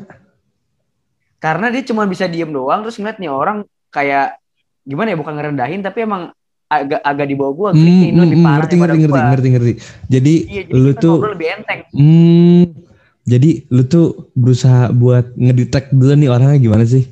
[1.42, 4.38] Karena dia cuma bisa diem doang terus ngeliat nih orang kayak
[4.86, 6.30] gimana ya bukan ngerendahin tapi emang
[6.68, 9.72] agak agak di bawah gua hmm, hmm, lebih hmm, parah ngerti ngerti ngerti ngerti ngerti.
[10.08, 11.80] Jadi iya jadi lu tuh lebih enteng.
[11.90, 12.64] Hmm,
[13.26, 14.06] jadi lu tuh
[14.38, 17.04] berusaha buat ngedetect dulu nih orangnya gimana sih?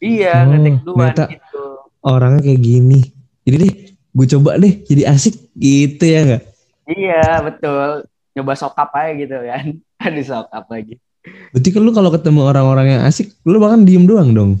[0.00, 1.64] Iya Oh, ngetek duluan gitu
[2.06, 3.00] Orangnya kayak gini.
[3.42, 6.44] Jadi deh, gue coba deh jadi asik gitu ya nggak?
[6.86, 9.66] iya betul nyoba sokap aja gitu kan
[10.06, 11.02] ada sokap lagi
[11.50, 14.52] Berarti kan lu kalau ketemu orang-orang yang asik, lu bahkan diem doang dong.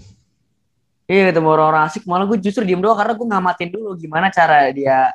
[1.06, 4.74] Iya ketemu orang-orang asik malah gue justru diem doang karena gue ngamatin dulu gimana cara
[4.74, 5.14] dia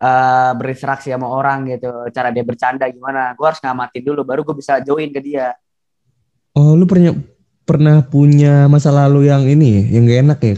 [0.00, 3.36] eh, berinteraksi sama orang gitu, cara dia bercanda gimana.
[3.36, 5.52] Gue harus ngamatin dulu baru gue bisa join ke dia.
[6.56, 7.12] Oh, lu pernah
[7.70, 10.56] pernah punya masa lalu yang ini, yang gak enak ya?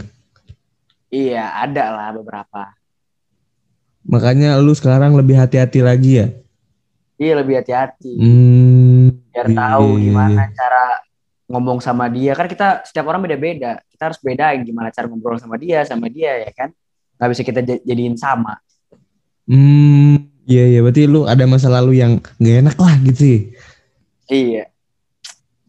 [1.13, 2.73] Iya ada lah beberapa.
[4.09, 6.27] Makanya lu sekarang lebih hati-hati lagi ya?
[7.21, 10.85] Iya lebih hati-hati Hmm, biar iya, tahu iya, gimana cara
[11.53, 12.33] ngomong sama dia.
[12.33, 13.77] Kan kita setiap orang beda-beda.
[13.93, 16.73] Kita harus bedain gimana cara ngobrol sama dia sama dia ya kan.
[17.21, 18.57] Gak bisa kita jadiin sama.
[19.45, 20.79] hmm, iya iya.
[20.81, 23.39] Berarti lu ada masa lalu yang gak enak lah gitu sih.
[24.27, 24.72] Iya.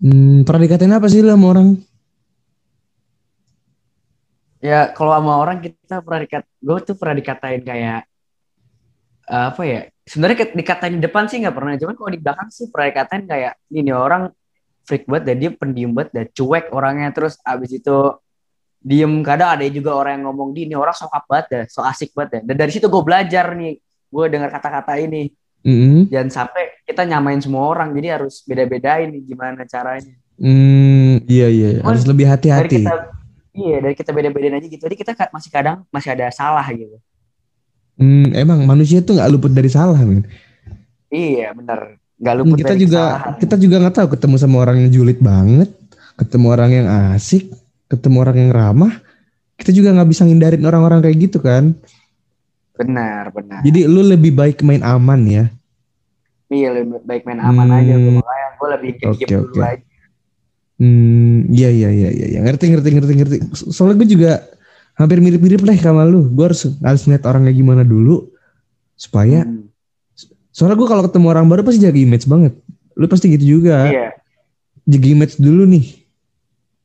[0.03, 1.69] Hmm, pernah dikatain apa sih lu sama orang?
[4.65, 8.01] Ya kalau sama orang kita pernah dikat, gue tuh pernah dikatain kayak
[9.29, 9.81] eh, apa ya?
[10.05, 13.53] Sebenarnya dikatain di depan sih nggak pernah, cuman kalau di belakang sih pernah dikatain kayak
[13.73, 14.33] ini orang
[14.85, 17.97] freak banget dan dia pendiam banget dan cuek orangnya terus abis itu
[18.85, 22.13] diem kadang ada juga orang yang ngomong di ini orang sokap banget ya so asik
[22.13, 25.33] banget ya dan dari situ gue belajar nih gue dengar kata-kata ini
[25.65, 26.13] Mm-mm.
[26.13, 31.95] jangan sampai kita nyamain semua orang jadi harus beda-bedain gimana caranya Hmm, iya iya Cuman
[31.95, 32.77] harus lebih dari hati-hati.
[32.83, 32.95] kita
[33.55, 36.99] iya dari kita beda-bedain aja gitu jadi kita masih kadang masih ada salah gitu
[37.95, 40.27] Hmm, emang manusia tuh nggak luput dari salah, men.
[41.09, 43.35] iya benar nggak luput kita dari juga kesalahan.
[43.39, 45.71] kita juga nggak tahu ketemu sama orang yang julid banget,
[46.15, 47.45] ketemu orang yang asik,
[47.87, 48.93] ketemu orang yang ramah.
[49.55, 51.79] Kita juga nggak bisa ngindarin orang-orang kayak gitu kan.
[52.75, 55.45] Benar benar Jadi lu lebih baik main aman ya.
[56.49, 57.79] iya lebih baik main aman Hmm.
[57.79, 59.25] aja makanya gue lebih diem oke.
[59.25, 59.85] dulu aja
[60.75, 62.41] Hmm, iya iya iya iya, iya.
[62.43, 63.37] ngerti ngerti ngerti ngerti.
[63.55, 64.43] So- Soalnya gue juga
[64.95, 66.27] hampir mirip-mirip lah sama lu.
[66.27, 68.27] Gue harus harus ngeliat orangnya gimana dulu
[68.93, 69.47] supaya.
[69.47, 69.71] Hmm.
[70.51, 72.59] Soalnya gue kalau ketemu orang baru pasti jaga image banget.
[72.93, 73.87] Lu pasti gitu juga.
[73.87, 74.19] iya
[74.85, 76.04] Jaga image dulu nih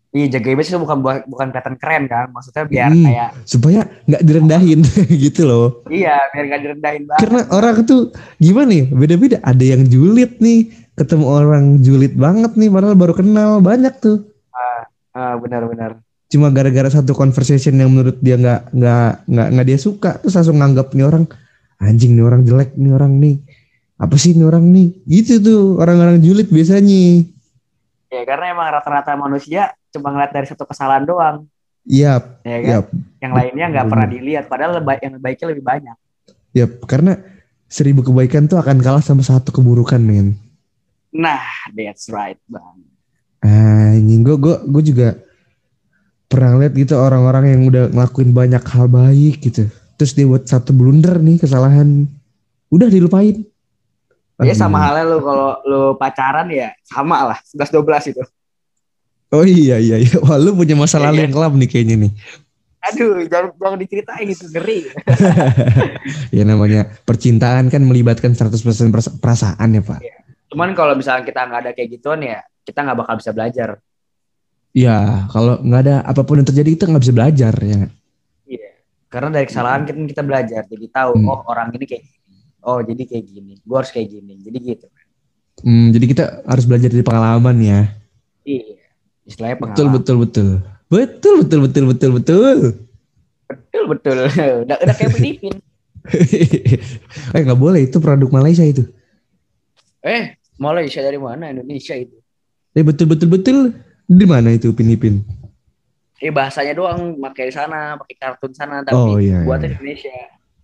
[0.09, 3.05] iya jaga image itu bukan buat- bukan kelihatan keren kan maksudnya biar Hmm.
[3.05, 4.79] kayak supaya nggak direndahin
[5.23, 5.67] gitu loh.
[5.87, 8.01] iya biar gak direndahin banget Karena orang tuh
[8.37, 9.37] gimana nih beda-beda.
[9.41, 10.59] Ada yang julid nih,
[10.93, 14.25] ketemu orang julid banget nih, padahal baru kenal banyak tuh.
[15.11, 20.11] Ah, benar-benar Cuma gara-gara satu conversation yang menurut dia nggak nggak nggak nggak dia suka,
[20.15, 21.25] terus langsung nganggap nih orang
[21.79, 23.35] anjing nih orang jelek nih orang nih
[23.95, 27.25] apa sih nih orang nih gitu tuh orang-orang julid biasanya.
[28.07, 31.45] ya karena emang rata-rata manusia cuma ngeliat dari satu kesalahan doang
[31.89, 32.79] Iya, ya kan iya,
[33.23, 35.95] yang lainnya nggak pernah dilihat padahal lebay- yang baiknya lebih banyak
[36.53, 36.65] iya.
[36.85, 37.17] Karena
[37.65, 40.37] seribu kebaikan tuh akan kalah sama satu keburukan, men.
[41.09, 41.41] nah
[41.73, 42.77] that's right bang
[43.39, 45.09] Anjing, gue gue gue juga
[46.27, 49.65] pernah lihat gitu orang-orang yang udah ngelakuin banyak hal baik gitu.
[49.95, 52.03] Terus dia buat satu blunder nih kesalahan,
[52.69, 53.43] udah dilupain.
[54.39, 58.23] ya sama halnya lu kalau lu pacaran ya sama lah 11 12 itu
[59.29, 60.17] Oh iya iya iya.
[60.19, 61.23] Wah lu punya masa lalu Iya.
[61.25, 62.13] yang kelam nih kayaknya nih.
[62.79, 64.79] aduh jangan jangan diceritain itu ngeri
[66.31, 68.55] Ya namanya percintaan kan melibatkan 100%
[68.87, 69.99] perasa- perasaan ya pak.
[70.47, 73.83] cuman kalau misalnya kita nggak ada kayak gituan ya kita nggak bakal bisa belajar
[74.71, 77.81] Ya kalau nggak ada apa pun yang terjadi kita nggak bisa belajar ya.
[78.47, 78.69] iya
[79.05, 81.27] karena dari kesalahan kita kita belajar jadi tahu Hmm.
[81.27, 84.87] oh orang ini kayak gini oh jadi kayak gini gua harus kayak gini jadi gitu
[85.59, 87.91] Hmm, jadi kita harus belajar dari pengalaman ya.
[88.41, 88.78] iya
[89.29, 90.47] istilahnya pengalaman Betul betul betul.
[90.89, 92.57] Betul betul betul betul betul.
[93.49, 94.17] betul betul
[94.65, 95.53] udah udah kayak Filipin
[97.35, 98.85] eh nggak boleh itu produk Malaysia itu.
[100.01, 102.13] eh Malaysia dari mana Indonesia itu
[102.71, 103.57] Eh betul betul betul
[104.05, 105.25] di mana itu Upin Ipin?
[106.17, 109.55] eh bahasanya doang pakai di sana pakai kartun sana tapi Oh, iya, iya.
[109.57, 110.13] di Indonesia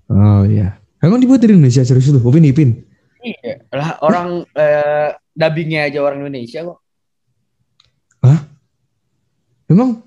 [0.08, 0.78] Oh iya.
[1.00, 2.86] Emang dibuat dari Indonesia serius tuh Upin Ipin?
[3.20, 6.85] iya lah orang eh, dubbingnya aja orang Indonesia kok
[9.66, 10.02] Emang?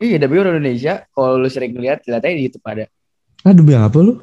[0.00, 2.88] iya dubbing orang Indonesia kalau lu sering lihat lihat aja di YouTube ada
[3.40, 4.20] Ah demi apa lu?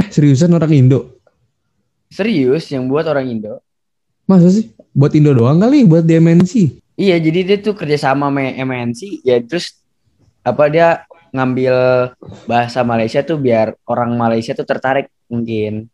[0.00, 1.20] Eh seriusan orang Indo?
[2.14, 3.58] serius yang buat orang Indo
[4.24, 4.72] Masa sih?
[4.96, 5.84] Buat Indo doang kali?
[5.84, 6.52] Buat di MNC?
[6.96, 9.82] Iya, jadi dia tuh kerjasama sama MNC, ya terus
[10.40, 11.74] apa dia ngambil
[12.46, 15.90] bahasa Malaysia tuh biar orang Malaysia tuh tertarik mungkin.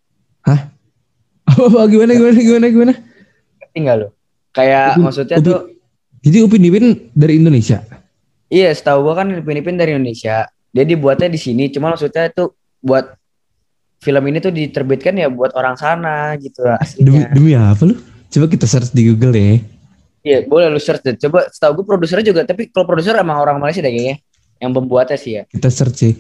[1.51, 2.95] Apa gimana gimana gimana gimana?
[3.59, 4.09] Ngerti nggak lo?
[4.55, 5.80] Kayak maksudnya tuh,
[6.21, 7.81] Jadi Upin Ipin dari Indonesia?
[8.51, 10.45] iya setahu gua kan Filipin dari Indonesia.
[10.71, 13.15] Dia dibuatnya di sini, cuma maksudnya tuh buat
[14.01, 17.29] film ini tuh diterbitkan ya buat orang sana gitu Demi, aslinya.
[17.31, 17.95] demi apa lu?
[18.31, 19.59] Coba kita search di Google ya.
[20.21, 21.17] Iya, boleh lu search deh.
[21.17, 24.19] Coba setahu gua produsernya juga, tapi kalau produser emang orang Malaysia deh kayaknya.
[24.61, 25.43] Yang pembuatnya sih ya.
[25.49, 26.13] Kita search ya.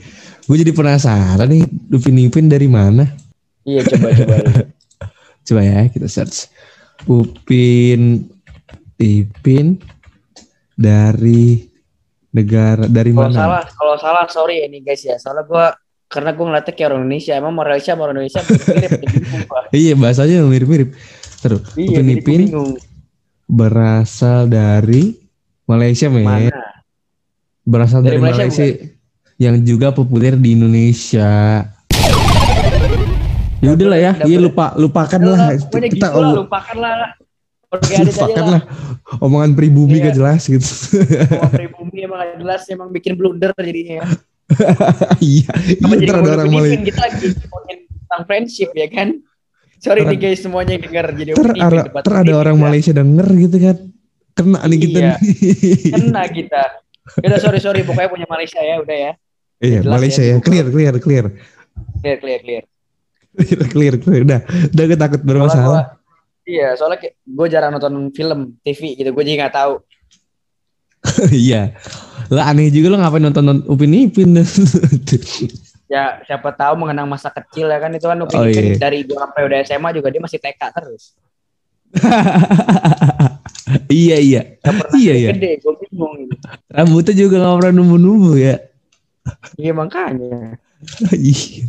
[0.48, 1.60] Gue jadi penasaran nih
[1.92, 3.04] Upin Ipin dari mana?
[3.68, 4.36] Iya, coba coba.
[5.46, 6.48] Coba ya kita search.
[7.04, 8.24] Upin
[9.00, 9.80] Ipin
[10.74, 11.64] dari
[12.30, 13.34] negara dari Kalau mana?
[13.34, 15.16] salah, kalau salah sorry ya nih guys ya.
[15.16, 15.72] Soalnya gua
[16.06, 18.92] karena gua ngeliatnya kayak orang Indonesia, emang mau Malaysia sama orang Indonesia mirip.
[19.72, 20.88] Iya bahasanya mirip-mirip.
[21.40, 22.70] Terus Iya, Upin jadi gua Ipin bingung.
[23.46, 25.16] berasal dari
[25.64, 26.26] Malaysia men.
[26.26, 26.60] Mana?
[27.62, 28.66] Berasal dari, Dari Malaysia, Malaysia,
[29.38, 31.30] yang juga populer di Indonesia.
[33.60, 35.52] Ya udahlah ya, Udah iya lupa lupakan lah.
[35.52, 37.12] lah, Kita lah, lupakan lah.
[37.70, 38.62] Lupakan lah.
[39.18, 40.10] Omongan pribumi Iya.
[40.10, 40.66] gak jelas gitu.
[41.32, 44.04] Mau pribumi emang gak jelas, emang bikin blunder jadinya ya.
[45.22, 45.46] Iya,
[45.78, 46.48] Apa iya jadi ada orang.
[46.50, 49.08] Ipin, kita lagi ngomongin tentang friendship ya kan?
[49.78, 52.60] Sorry nih guys semuanya yang denger jadi Ipin, ada, Upin ada orang ya.
[52.60, 53.76] Malaysia denger gitu kan.
[54.30, 55.12] Kena nih kita Iya.
[55.14, 55.34] nih.
[55.94, 56.62] Kena kita.
[57.16, 59.12] Udah sorry sorry pokoknya punya Malaysia ya udah ya.
[59.60, 60.36] Iya, Jelas Malaysia ya, ya.
[60.40, 61.24] Clear, clear, clear.
[62.00, 62.62] Clear clear clear.
[63.30, 64.22] Clear, clear, clear.
[64.24, 65.99] Udah, udah gue takut bermasalah.
[66.50, 69.78] Iya, soalnya gue jarang nonton film TV gitu, gue jadi nggak tahu.
[71.32, 71.74] Iya.
[72.30, 74.38] Lah aneh juga lo ngapain nonton nonton Upin Ipin.
[75.90, 78.78] Ya siapa tahu mengenang masa kecil ya kan itu kan Upin Oh, Ipin iya.
[78.78, 81.18] dari gua sampai udah SMA juga dia masih TK terus.
[83.90, 84.42] iya iya.
[84.94, 85.30] Iya, iya.
[85.34, 86.34] gede, gue bingung gitu.
[86.70, 88.62] Rambutnya juga gak pernah numbu-numbu ya.
[89.58, 90.62] Iya makanya.
[91.10, 91.66] Iya.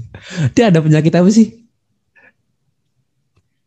[0.53, 1.60] Dia ada penyakit apa sih?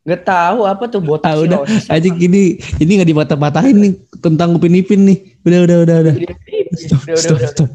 [0.04, 1.64] Gak tahu apa tuh botak Ah, udah.
[1.88, 5.40] Aja gini, ini nggak dipatah-patahin nih tentang Upin Ipin nih.
[5.48, 6.14] Udah udah udah udah.
[6.20, 6.36] Udah,
[6.74, 7.70] Stop udah, stop udah, stop.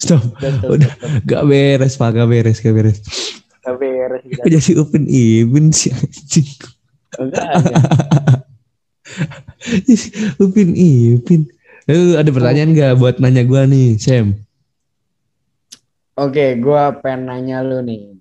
[0.00, 0.22] Stop.
[0.64, 0.88] udah.
[1.28, 3.04] Gak beres pak, gak beres, gak beres.
[3.60, 4.24] Gak beres.
[4.24, 6.48] Kok jadi Upin Ipin sih anjing.
[10.44, 11.52] Upin Ipin.
[11.84, 14.40] Lu ada pertanyaan gak buat nanya gua nih, Sam?
[16.16, 18.16] Oke, gua pengen nanya lu nih.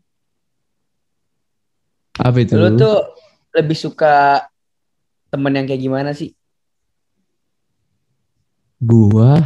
[2.19, 2.59] Apa itu?
[2.59, 3.16] Lu tuh
[3.57, 4.45] lebih suka
[5.27, 6.31] temen yang kayak gimana sih?
[8.77, 9.41] Gua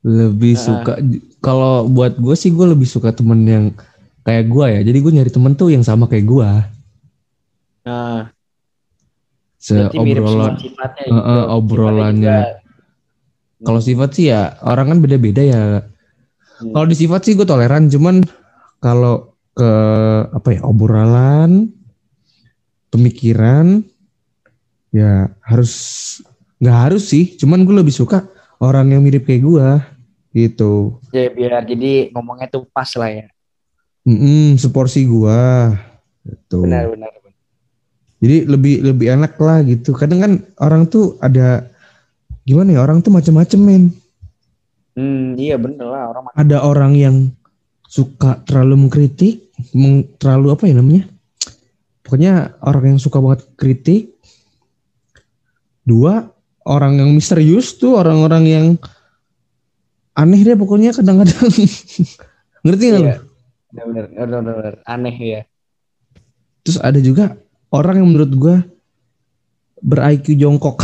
[0.00, 0.60] lebih Ah.
[0.64, 0.92] suka
[1.44, 3.64] kalau buat gue sih gue lebih suka temen yang
[4.24, 4.80] kayak gua ya.
[4.80, 6.64] Jadi gue nyari temen tuh yang sama kayak gua.
[7.84, 8.32] Nah,
[9.60, 10.56] Seobrolan.
[10.56, 11.04] sifatnya.
[11.04, 12.38] Eh, obrolannya.
[13.60, 15.62] Kalau sifat sih ya orang kan beda-beda ya.
[15.84, 16.72] Hmm.
[16.72, 18.24] Kalau di sifat sih gue toleran, cuman
[18.80, 19.68] kalau ke
[20.32, 21.68] apa ya obrolan,
[22.90, 23.80] pemikiran,
[24.90, 25.72] ya harus
[26.60, 27.38] nggak harus sih.
[27.38, 28.26] Cuman gue lebih suka
[28.60, 29.68] orang yang mirip kayak gue
[30.36, 31.00] gitu.
[31.10, 33.26] Ya biar jadi ngomongnya tuh pas lah ya.
[34.04, 35.40] Mm seporsi gue.
[36.26, 36.58] Gitu.
[36.66, 37.10] Benar, benar.
[37.10, 37.34] benar.
[38.20, 39.96] Jadi lebih lebih enak lah gitu.
[39.96, 41.64] Kadang kan orang tuh ada
[42.44, 43.84] gimana ya orang tuh macam-macam men.
[44.92, 47.16] Hmm, iya bener lah orang ada orang yang
[47.88, 51.02] suka terlalu mengkritik, meng- terlalu apa ya namanya?
[52.10, 54.18] Pokoknya orang yang suka banget kritik.
[55.86, 56.26] Dua,
[56.66, 58.66] orang yang misterius tuh orang-orang yang
[60.18, 61.38] aneh deh pokoknya kadang-kadang.
[62.66, 62.98] Ngerti nggak?
[62.98, 63.16] Iya.
[63.70, 64.74] Bener, bener, bener.
[64.90, 65.40] Aneh ya.
[66.66, 67.38] Terus ada juga
[67.70, 68.56] orang yang menurut gua
[69.78, 70.82] ber-IQ jongkok.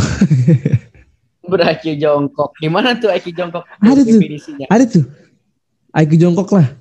[1.51, 2.55] Ber-IQ jongkok.
[2.55, 3.67] Gimana tuh IQ jongkok?
[3.83, 4.15] Ada tuh.
[4.15, 4.71] Definisinya.
[4.71, 5.03] ada tuh.
[5.91, 6.71] IQ jongkok lah.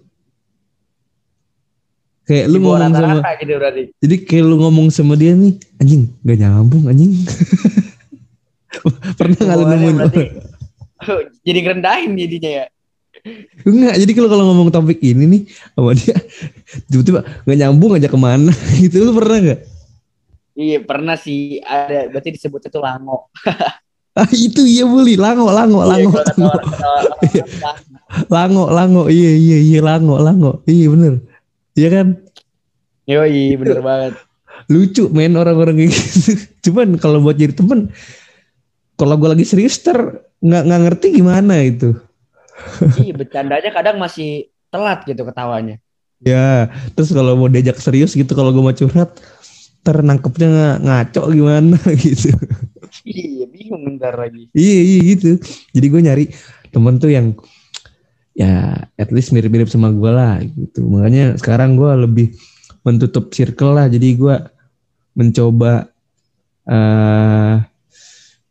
[2.26, 3.82] Kayak lu ngomong sama gitu berarti.
[4.02, 7.14] Jadi kayak lu ngomong sama dia nih, anjing gak nyambung anjing.
[9.18, 9.96] Pernah nggak lu nemuin?
[9.96, 10.24] berarti
[11.46, 12.64] jadi ngerendahin jadinya ya.
[13.66, 15.42] Enggak, jadi kalau kalau ngomong topik ini nih
[15.74, 16.14] sama dia,
[16.90, 19.06] tiba-tiba gak nyambung aja ke mana gitu.
[19.06, 19.60] Lu pernah gak?
[20.56, 23.28] Iya pernah sih ada berarti disebutnya tuh lango.
[24.16, 27.84] Ah itu iya bully, lango, lango, lango, Iya, orang-
[28.32, 31.20] lango, lango, iya iya iya lango, lango, iya bener,
[31.76, 32.06] iya kan?
[33.06, 34.12] Yoi bener banget.
[34.66, 36.32] Lucu men orang-orang kayak gitu.
[36.72, 37.92] Cuman kalau buat jadi temen,
[38.98, 39.94] kalau gue lagi serius ter
[40.42, 41.94] nggak nggak ngerti gimana itu.
[43.04, 45.76] Iya bercandanya kadang masih telat gitu ketawanya.
[46.24, 49.20] Ya, terus kalau mau diajak serius gitu, kalau gue mau curhat,
[49.84, 52.32] ter nangkepnya nga- ngaco gimana gitu.
[53.04, 54.48] Iya bingung ntar lagi.
[54.56, 55.30] iya, iya gitu.
[55.76, 56.24] Jadi gue nyari
[56.72, 57.36] temen tuh yang
[58.36, 60.84] ya at least mirip-mirip sama gue lah gitu.
[60.84, 62.26] Makanya sekarang gue lebih
[62.84, 63.88] mentutup circle lah.
[63.88, 64.36] Jadi gue
[65.16, 65.88] mencoba
[66.68, 67.56] eh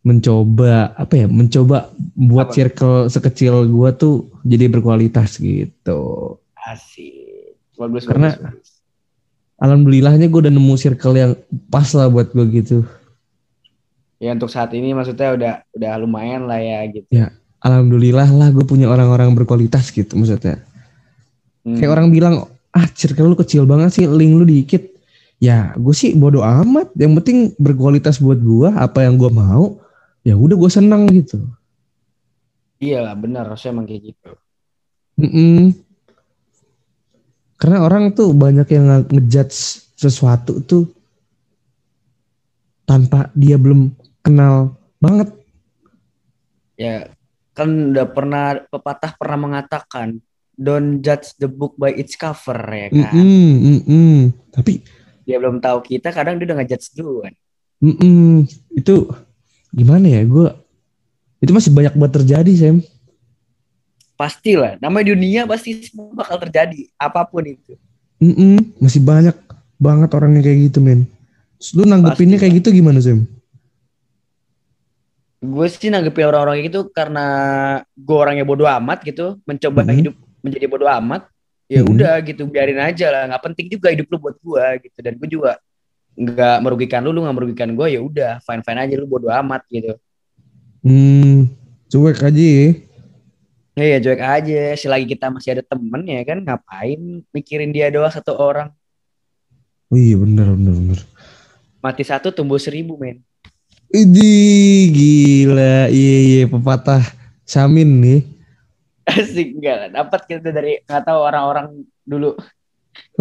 [0.02, 1.28] mencoba apa ya?
[1.30, 2.56] Mencoba buat Apa?
[2.58, 6.36] circle sekecil gue tuh jadi berkualitas gitu.
[6.58, 7.58] Asik.
[7.78, 8.70] Bagus Karena- bagus, bagus.
[9.56, 11.32] Alhamdulillahnya gue udah nemu circle yang
[11.72, 12.84] pas lah buat gue gitu.
[14.20, 17.08] Ya untuk saat ini maksudnya udah udah lumayan lah ya gitu.
[17.66, 20.62] Alhamdulillah lah gue punya orang-orang berkualitas gitu maksudnya.
[21.66, 21.82] Hmm.
[21.82, 22.36] Kayak orang bilang,
[22.70, 24.86] ah circle lu kecil banget sih, link lu dikit.
[25.42, 26.94] Ya gue sih bodoh amat.
[26.94, 29.82] Yang penting berkualitas buat gue, apa yang gue mau,
[30.22, 31.42] ya udah gue senang gitu.
[32.78, 34.32] Iya lah benar harusnya emang kayak gitu.
[35.18, 35.74] Mm-mm.
[37.58, 39.58] Karena orang tuh banyak yang nge- ngejudge
[39.98, 40.86] sesuatu tuh
[42.86, 43.90] tanpa dia belum
[44.22, 45.34] kenal banget.
[46.76, 47.15] Ya
[47.56, 50.20] kan udah pernah pepatah pernah mengatakan
[50.60, 53.16] don't judge the book by its cover ya kan.
[53.16, 54.16] Mm-mm, mm-mm.
[54.52, 54.84] Tapi
[55.26, 57.34] Dia belum tahu kita kadang dia udah ngejudge duluan.
[57.82, 58.48] Mm-mm.
[58.72, 59.08] itu
[59.76, 60.48] gimana ya gue
[61.44, 62.78] itu masih banyak banget terjadi Sam
[64.16, 67.76] Pastilah, namanya dunia pasti semua bakal terjadi apa pun itu.
[68.24, 68.80] Mm-mm.
[68.80, 69.36] masih banyak
[69.76, 71.04] banget orang yang kayak gitu men
[71.60, 73.28] Terus lu nanggepinnya kayak gitu gimana Sam
[75.46, 77.26] Gue sih nanggepin orang-orang gitu karena
[77.94, 79.94] gue orangnya bodoh amat gitu, mencoba Mhm.
[80.02, 81.30] hidup menjadi bodoh amat.
[81.66, 81.92] Ya Mhm.
[81.98, 83.22] udah gitu, biarin aja lah.
[83.30, 84.98] Nggak penting juga hidup lu buat gue gitu.
[85.02, 85.52] Dan gue juga
[86.16, 87.88] nggak merugikan lu, lu nggak merugikan gue.
[87.94, 89.94] Ya udah, fine fine aja lu bodoh amat gitu.
[90.86, 91.50] hmm,
[91.90, 92.68] Cuek aja ya.
[93.76, 94.62] Iya cuek aja.
[94.80, 97.00] Selagi kita masih ada temen ya kan ngapain
[97.36, 98.72] mikirin dia doang satu orang.
[99.92, 101.00] Oh iya bener bener bener.
[101.84, 103.22] Mati satu tumbuh seribu men.
[103.94, 104.34] Idi
[105.90, 107.02] Iya iya pepatah
[107.46, 108.22] Samin nih.
[109.06, 109.94] Asik enggak.
[109.94, 112.34] Dapat kita dari nggak tahu orang-orang dulu.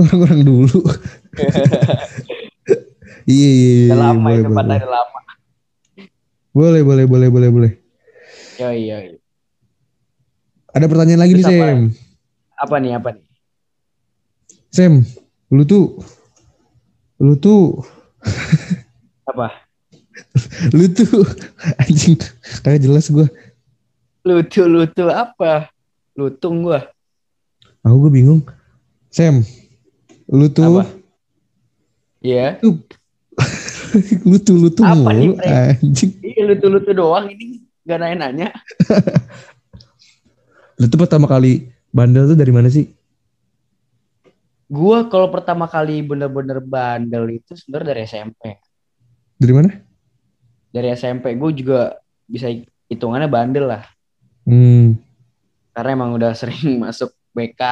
[0.00, 0.80] Orang-orang dulu.
[3.28, 3.94] iya iya iya.
[3.94, 5.20] Lama boleh, itu boleh, lama.
[6.54, 7.72] boleh boleh boleh boleh boleh.
[8.56, 9.18] Yo yo.
[10.74, 11.66] Ada pertanyaan lagi nih Terus apa?
[11.66, 11.80] Sam.
[12.54, 13.24] Apa nih apa nih?
[14.74, 14.94] Sam,
[15.54, 16.02] lu tuh
[17.22, 17.86] lu tuh
[19.30, 19.63] Apa?
[20.76, 21.26] lu tuh
[21.82, 22.18] anjing
[22.62, 23.26] kagak jelas gua.
[24.24, 25.68] Lutu lutu apa?
[26.16, 26.88] Lutung gua.
[27.84, 28.40] Aku gue bingung.
[29.12, 29.44] Sam,
[30.32, 30.82] lu tuh Apa?
[32.24, 32.56] Iya.
[34.24, 36.16] lu tuh lu tuh Apa mulu, anjing.
[36.24, 38.48] Iya lutu lutu doang ini gak nanya-nanya.
[40.80, 42.90] Lu tuh pertama kali bandel tuh dari mana sih?
[44.66, 48.42] Gua kalau pertama kali bener-bener bandel itu sebenarnya dari SMP.
[49.38, 49.70] Dari mana?
[50.74, 51.94] Dari SMP gue juga
[52.26, 52.50] bisa
[52.90, 53.86] hitungannya bandel lah.
[54.42, 54.98] Hmm.
[55.70, 57.62] Karena emang udah sering masuk BK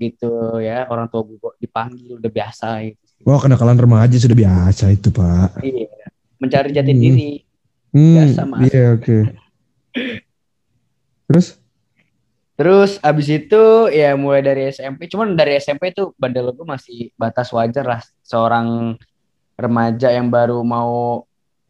[0.00, 0.88] gitu ya.
[0.88, 3.04] Orang tua gue dipanggil udah biasa gitu.
[3.28, 5.60] Wah kenakalan remaja sudah biasa itu pak.
[5.60, 5.92] Iya.
[6.40, 7.02] Mencari jati Hmm.
[7.02, 7.32] diri.
[7.88, 8.60] Hmm, Biasa, Mas.
[8.68, 9.16] Iya oke.
[11.28, 11.46] Terus?
[12.58, 13.62] Terus abis itu
[13.94, 15.06] ya mulai dari SMP.
[15.06, 18.00] Cuman dari SMP tuh bandel gue masih batas wajar lah.
[18.26, 18.98] Seorang
[19.54, 21.22] remaja yang baru mau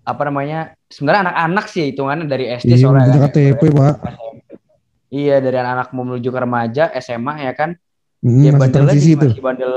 [0.09, 3.29] apa namanya sebenarnya anak-anak sih hitungannya dari SD Iya soalnya kan.
[3.29, 3.95] KTP pak.
[5.09, 7.71] Iya dari anak-anak mau menuju ke remaja SMA ya kan.
[8.19, 9.29] Hmm, ya masih bandelnya tuh.
[9.29, 9.73] masih bandel.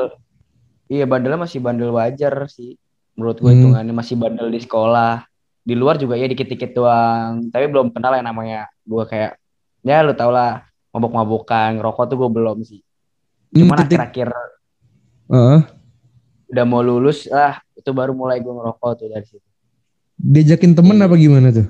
[0.88, 2.72] Iya bandelnya masih bandel wajar sih.
[3.13, 3.60] Menurut gue Hmm.
[3.62, 5.24] hitungannya masih bandel di sekolah.
[5.62, 7.48] Di luar juga ya dikit-dikit doang.
[7.48, 9.36] Tapi belum kenal yang namanya gue kayak
[9.82, 12.80] ya lu tau lah mabok-mabokan ngerokok tuh gue belum sih.
[13.52, 14.00] Hmm, Cuman titik.
[14.00, 14.28] akhir-akhir
[15.28, 15.60] Heeh.
[16.48, 19.48] udah mau lulus lah itu baru mulai gue ngerokok tuh dari situ.
[20.21, 21.05] Diajakin temen Iya.
[21.05, 21.67] apa gimana tuh?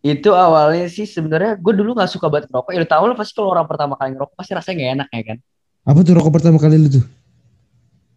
[0.00, 2.72] Itu awalnya sih sebenarnya gue dulu gak suka banget ngerokok.
[2.72, 5.38] Ya tau lah pasti kalau orang pertama kali ngerokok pasti rasanya gak enak ya kan.
[5.82, 7.06] Apa tuh rokok pertama kali lu tuh?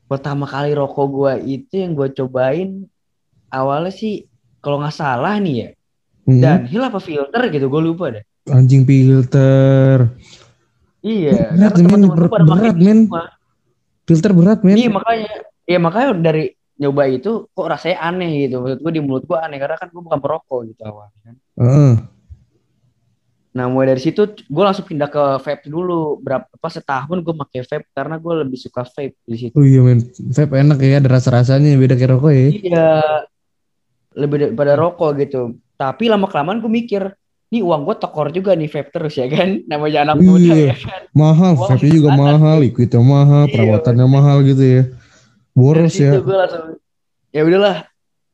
[0.06, 2.90] pertama kali rokok gua itu yang gua cobain
[3.48, 4.26] awalnya sih
[4.58, 5.70] kalau nggak salah nih ya
[6.26, 10.10] Hmm, dan hill apa filter gitu gue lupa deh Anjing filter.
[11.02, 12.02] iya Berat, men.
[12.10, 13.00] Berat, men.
[14.06, 14.78] Filter berat men.
[14.78, 15.30] iya makanya
[15.66, 19.60] iya makanya dari nyoba itu kok rasanya aneh gitu maksud gue di mulut gua aneh
[19.60, 21.94] karena kan gue bukan perokok gitu awalnya kan Heeh.
[23.50, 27.60] nah mulai dari situ gue langsung pindah ke vape dulu berapa pas setahun gue pakai
[27.66, 30.00] vape karena gue lebih suka vape di situ Oh iya men.
[30.32, 32.48] Vape enak ya ada rasa-rasanya beda kayak rokok ya.
[32.48, 32.88] Iya,
[34.16, 35.42] lebih daripada rokok gitu.
[35.76, 37.04] Tapi lama kelamaan gue mikir,
[37.50, 40.28] nih uang gue tekor juga nih vape terus ya kan, namanya anak Iya.
[40.30, 41.02] muda ya kan.
[41.12, 44.84] Mahal, vape juga mahal, liquidnya mahal, Iya, perawatannya mahal gitu ya.
[45.60, 46.16] Boros ya.
[46.16, 46.80] gue langsung,
[47.36, 47.78] ya udahlah,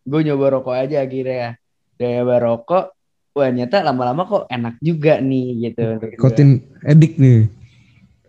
[0.06, 1.58] gue nyoba rokok aja akhirnya.
[1.98, 2.86] Udah nyoba rokok,
[3.34, 5.82] wah ternyata lama-lama kok enak juga nih gitu.
[5.82, 6.22] menurut gua.
[6.22, 6.50] Kotin
[6.86, 7.50] edik nih.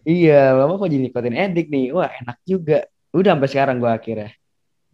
[0.07, 2.89] Iya, lama kok jadi nikotin edik nih, wah enak juga.
[3.13, 4.31] Udah sampai sekarang gue akhirnya.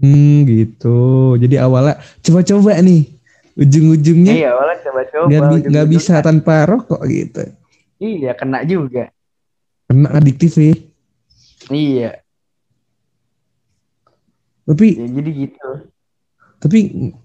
[0.03, 0.99] Hmm gitu.
[1.39, 3.07] Jadi awalnya coba-coba nih.
[3.53, 5.61] Ujung-ujungnya Iya, awalnya coba-coba.
[5.69, 7.45] nggak bisa tanpa rokok gitu.
[8.01, 9.13] Iya, kena juga.
[9.87, 10.75] Kena adiktif ya.
[11.69, 12.22] Iya,
[14.63, 15.69] Tapi ya, jadi gitu.
[16.63, 16.79] tapi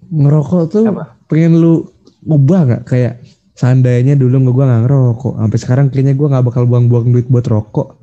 [0.10, 1.14] ngerokok tuh Apa?
[1.30, 1.86] pengen lu
[2.26, 3.22] ubah nggak kayak
[3.54, 7.94] seandainya dulu gua nggak ngerokok sampai sekarang kayaknya gua nggak bakal buang-buang duit buat rokok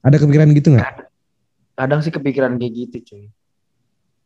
[0.00, 1.08] ada kepikiran gitu nggak
[1.72, 3.24] Kadang sih kepikiran kayak gitu cuy.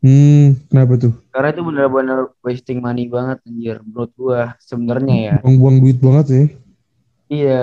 [0.02, 5.34] hmm kenapa tuh Karena itu bener-bener wasting money banget anjir menurut gua sebenarnya ya.
[5.42, 6.44] buang-buang duit banget ya
[7.26, 7.60] Iya.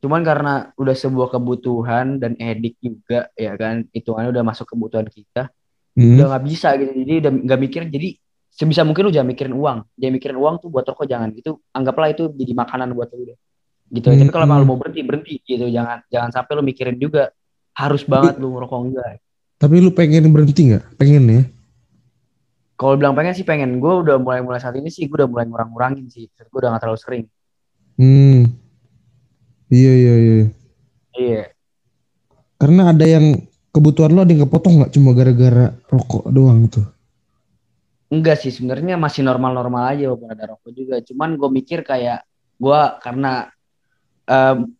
[0.00, 5.48] Cuman karena udah sebuah kebutuhan dan edik juga ya kan, hitungannya udah masuk kebutuhan kita,
[5.94, 6.18] Hmm.
[6.18, 6.92] udah nggak bisa gitu.
[6.92, 7.88] Jadi udah nggak mikirin.
[7.88, 8.08] Jadi
[8.50, 9.78] sebisa mungkin lu jangan mikirin uang.
[9.94, 11.62] Jangan mikirin uang tuh buat rokok jangan gitu.
[11.70, 13.38] Anggaplah itu jadi makanan buat lu deh.
[13.90, 14.06] Gitu.
[14.10, 14.18] Hmm.
[14.18, 15.70] Tapi kalau emang lu mau berhenti berhenti gitu.
[15.70, 17.30] Jangan jangan sampai lu mikirin juga
[17.74, 19.18] harus banget lu ngerokok enggak.
[19.54, 21.42] tapi lu pengen berhenti nggak pengen ya
[22.74, 23.78] Kalau bilang pengen sih pengen.
[23.78, 26.26] Gue udah mulai mulai saat ini sih gue udah mulai ngurang-ngurangin sih.
[26.26, 27.24] Gue udah gak terlalu sering.
[27.94, 28.50] hmm
[29.70, 30.36] iya iya iya
[31.14, 31.42] Iya.
[32.58, 36.86] karena ada yang kebutuhan lo ada yang kepotong nggak cuma gara-gara rokok doang tuh
[38.14, 41.02] Enggak sih sebenarnya masih normal-normal aja walaupun ada rokok juga.
[41.02, 42.22] Cuman gue mikir kayak
[42.62, 43.50] gue karena
[44.30, 44.70] em,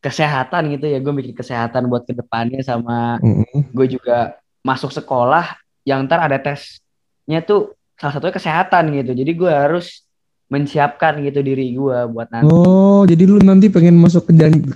[0.00, 3.68] kesehatan gitu ya gue mikir kesehatan buat ke depannya sama Heeh.
[3.76, 9.12] gue juga masuk sekolah yang ntar ada tesnya tuh salah satunya kesehatan gitu.
[9.12, 10.08] Jadi gue harus
[10.48, 12.48] menyiapkan gitu diri gue buat nanti.
[12.48, 14.30] Oh, jadi lu nanti pengen masuk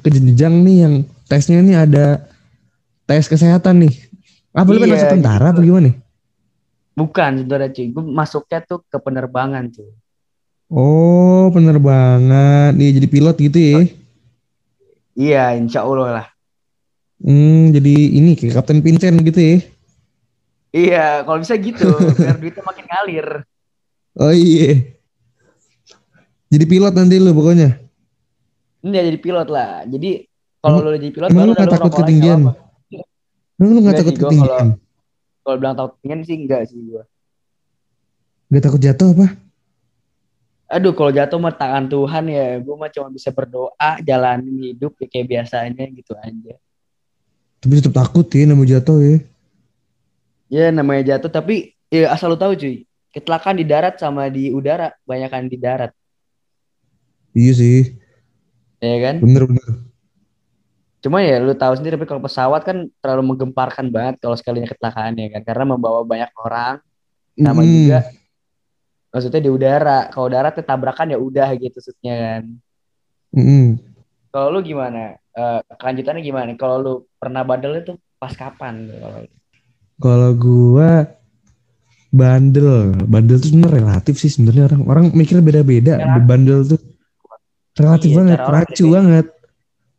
[0.04, 0.94] ke jenjang nih yang
[1.24, 2.06] tesnya nih ada
[3.04, 3.94] tes kesehatan nih.
[4.54, 5.52] Apa lu Iya, masuk tentara gitu.
[5.52, 5.90] apa gimana?
[6.94, 9.90] Bukan sebenarnya cuy, gue masuknya tuh ke penerbangan cuy.
[10.70, 12.72] Oh, penerbangan.
[12.78, 13.78] Iya, jadi pilot gitu ya.
[15.14, 16.26] Iya, insya Allah lah.
[17.18, 19.56] Hmm, jadi ini kayak Kapten Vincent gitu ya.
[20.74, 21.86] Iya, kalau bisa gitu,
[22.18, 23.28] biar duitnya makin ngalir.
[24.14, 24.94] Oh iya.
[26.50, 27.78] Jadi pilot nanti lu pokoknya.
[28.86, 29.82] Ini jadi pilot lah.
[29.86, 30.10] Jadi
[30.62, 32.38] kalau lu jadi pilot Emang baru lu takut ketinggian?
[32.38, 32.63] Emang
[33.60, 34.68] lu takut ketinggian?
[35.44, 37.04] Kalau bilang takut ketinggian sih enggak sih gua.
[38.50, 39.26] Gak takut jatuh apa?
[40.74, 45.06] Aduh, kalau jatuh mah tangan Tuhan ya, gua mah cuma bisa berdoa, jalanin hidup ya
[45.06, 46.54] kayak biasanya gitu aja.
[47.62, 49.16] Tapi tetap takut ya nama jatuh ya.
[50.52, 52.84] Ya namanya jatuh, tapi ya asal lu tahu cuy,
[53.14, 55.90] kecelakaan di darat sama di udara, banyakan di darat,
[57.34, 57.78] Iya sih,
[58.78, 59.18] ya kan?
[59.18, 59.63] bener-bener.
[61.04, 65.12] Cuma ya lu tahu sendiri, tapi kalau pesawat kan terlalu menggemparkan banget kalau sekalinya kecelakaan
[65.20, 66.80] ya kan, karena membawa banyak orang,
[67.36, 67.68] sama Mm-mm.
[67.68, 68.00] juga
[69.12, 70.08] maksudnya di udara.
[70.08, 72.42] Kalau darat tuh tabrakan ya udah gitu maksudnya kan.
[73.36, 73.66] Mm-mm.
[74.32, 75.20] Kalau lu gimana?
[75.36, 76.50] Eh, kelanjutannya gimana?
[76.56, 78.88] Kalau lu pernah bandel itu pas kapan?
[80.00, 81.04] Kalau gua
[82.08, 86.00] bandel, bandel tuh sebenarnya relatif sih sebenarnya orang orang mikir beda-beda.
[86.24, 86.80] Bandel tuh
[87.76, 89.26] relatif Iya, banget, racu banget.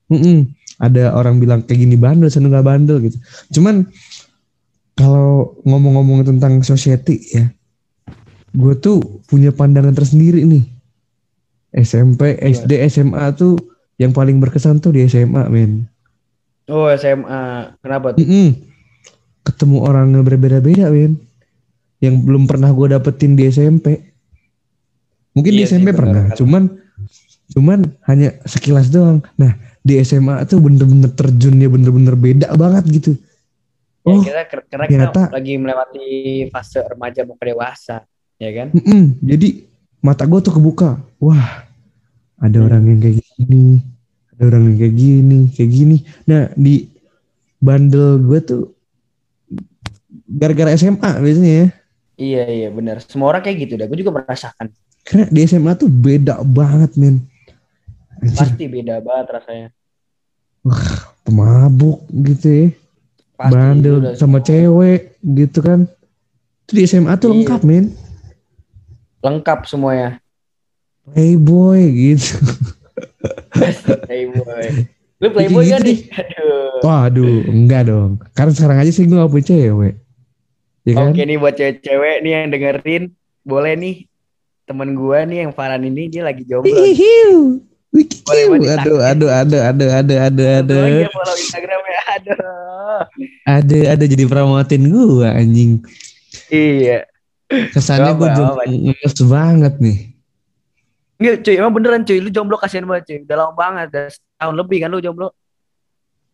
[0.10, 0.55] Mm-mm.
[0.76, 3.18] Ada orang bilang kayak gini bandel, sana nggak bandel gitu.
[3.56, 3.88] Cuman
[4.96, 7.52] kalau ngomong-ngomong tentang society ya,
[8.56, 10.64] gue tuh punya pandangan tersendiri nih.
[11.76, 13.60] SMP, SD, SMA tuh
[14.00, 15.88] yang paling berkesan tuh di SMA, men.
[16.72, 18.24] Oh SMA, kenapa tuh?
[18.24, 18.56] Mm-mm.
[19.44, 21.20] Ketemu orang yang berbeda-beda, Win.
[22.00, 24.02] Yang belum pernah gue dapetin di SMP.
[25.36, 26.38] Mungkin di Iya sih, SMP benar, pernah, benar.
[26.40, 26.64] cuman
[27.52, 29.20] cuman hanya sekilas doang.
[29.36, 29.54] Nah,
[29.86, 33.12] di SMA tuh bener-bener terjunnya bener-bener beda banget gitu.
[34.02, 35.22] Ya, Oh, kita karena ternyata.
[35.30, 36.06] kita lagi melewati
[36.50, 38.02] fase remaja mau ke dewasa,
[38.38, 38.68] ya kan?
[38.74, 39.18] Mm-mm.
[39.22, 39.66] Jadi
[40.02, 40.98] mata gue tuh kebuka.
[41.18, 41.66] Wah,
[42.38, 42.66] ada Hmm.
[42.66, 43.82] orang yang kayak gini,
[44.30, 45.98] ada orang yang kayak gini, kayak gini.
[46.26, 46.90] Nah di
[47.58, 48.62] bandel gue tuh
[50.28, 51.68] gara-gara SMA biasanya ya.
[52.16, 53.02] Iya iya benar.
[53.02, 53.86] Semua orang kayak gitu dah.
[53.86, 54.72] Gue juga merasakan.
[55.02, 57.22] Karena di SMA tuh beda banget men.
[58.34, 59.70] Pasti beda banget rasanya.
[61.22, 62.68] pemabuk gitu ya.
[63.36, 65.80] Pasti Bandel sama semua cewek gitu kan.
[66.66, 67.34] Itu di SMA tuh Iya.
[67.38, 67.86] lengkap men.
[69.22, 70.18] Lengkap semuanya.
[71.06, 72.34] Playboy gitu.
[74.06, 74.66] Playboy.
[75.16, 75.88] Lu playboy Gitu kan deh.
[75.88, 76.00] nih?
[76.12, 76.82] Aduh.
[76.82, 78.12] Waduh, enggak dong.
[78.34, 79.94] Karena sekarang aja sih gue gak punya cewek.
[80.84, 81.10] Ya kan?
[81.10, 83.04] Oke nih buat cewek-cewek nih yang dengerin,
[83.42, 83.96] boleh nih
[84.66, 86.70] temen gua nih yang Farhan ini dia lagi jomblo.
[87.94, 88.22] Wikiu.
[88.26, 90.82] banget Aduh, aduh, aduh, aduh, aduh, aduh, aduh.
[90.82, 92.02] Boleh ya follow Instagramnya.
[92.16, 93.00] Aduh.
[93.46, 95.72] Ada, ada jadi promotin gue anjing.
[96.50, 97.06] Iya.
[97.46, 98.30] Kesannya gue
[98.66, 99.98] ngeles banget nih.
[101.16, 103.18] Enggak cuy, emang beneran cuy, lu jomblo kasihan banget cuy.
[103.24, 105.30] Udah lama banget, udah setahun lebih kan lu jomblo.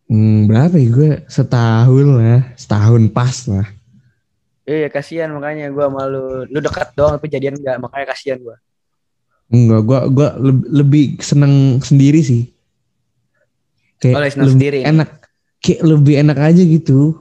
[0.10, 1.12] Hmm, berapa ya gue?
[1.30, 2.42] Setahun lah.
[2.58, 3.68] Setahun pas lah.
[4.62, 6.46] Iya kasihan makanya gua malu.
[6.46, 8.58] Lu dekat doang tapi jadian enggak, makanya kasihan gua.
[9.52, 12.48] Enggak, gue gua leb- lebih seneng sendiri sih.
[14.00, 14.80] Kayak Oh, lebih sendiri.
[14.82, 15.10] enak.
[15.62, 17.20] Kayak lebih enak aja gitu.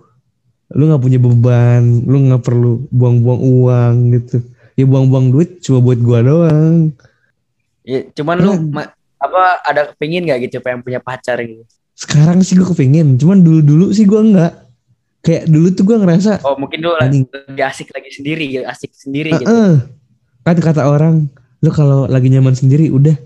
[0.70, 4.38] Lu nggak punya beban, lu nggak perlu buang-buang uang gitu.
[4.78, 6.94] Ya buang-buang duit cuma buat gua doang.
[7.82, 8.70] Ya, cuman lu Hmm.
[8.70, 11.66] ma- apa ada kepingin gak gitu pengen punya pacar gitu?
[11.92, 14.52] Sekarang sih gue kepingin, cuman dulu-dulu sih gua enggak.
[15.20, 17.28] Kayak dulu tuh gua ngerasa Oh mungkin lu Anjing.
[17.28, 19.44] lebih asik lagi sendiri, gitu, asik sendiri gitu.
[19.44, 19.74] "Eh,
[20.40, 21.28] kan kata orang,
[21.60, 23.16] lu kalau lagi nyaman sendiri udah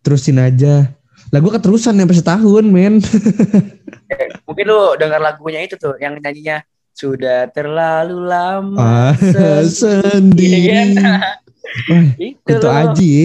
[0.00, 0.88] terusin aja.
[1.32, 3.00] Lah gua keterusan sampai setahun, men.
[4.04, 6.60] Eh, mungkin lu dengar lagunya itu tuh yang nyanyinya
[6.92, 9.14] sudah terlalu lama Ah,
[9.64, 10.70] sendiri.
[10.70, 10.82] Iya?
[11.88, 13.16] Wah, itu itu aja.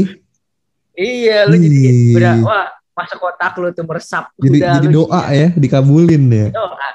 [0.99, 1.79] Iya lu jadi
[2.15, 4.31] udah wah masuk otak lu tuh meresap.
[4.39, 6.47] Jadi udah, jadi doa ya, dikabulin ya.
[6.51, 6.89] Doa.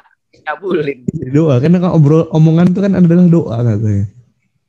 [0.44, 1.08] Kabulin.
[1.08, 4.04] Jadi doa kan kan obrol omongan tuh kan adalah doa katanya.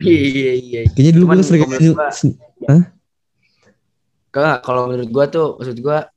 [0.03, 0.81] Iya iya.
[0.91, 2.37] Kayaknya dulu gue sering gua- sen-
[4.35, 6.11] Enggak, kalau menurut gua tuh maksud gua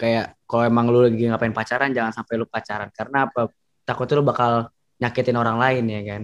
[0.00, 3.52] kayak kalau emang lu lagi ngapain pacaran jangan sampai lu pacaran karena apa?
[3.84, 6.22] Takutnya lu bakal nyakitin orang lain ya kan.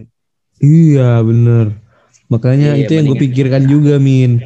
[0.64, 1.66] Iya bener.
[2.32, 4.40] Makanya Iya, itu yang gue pikirkan juga Min.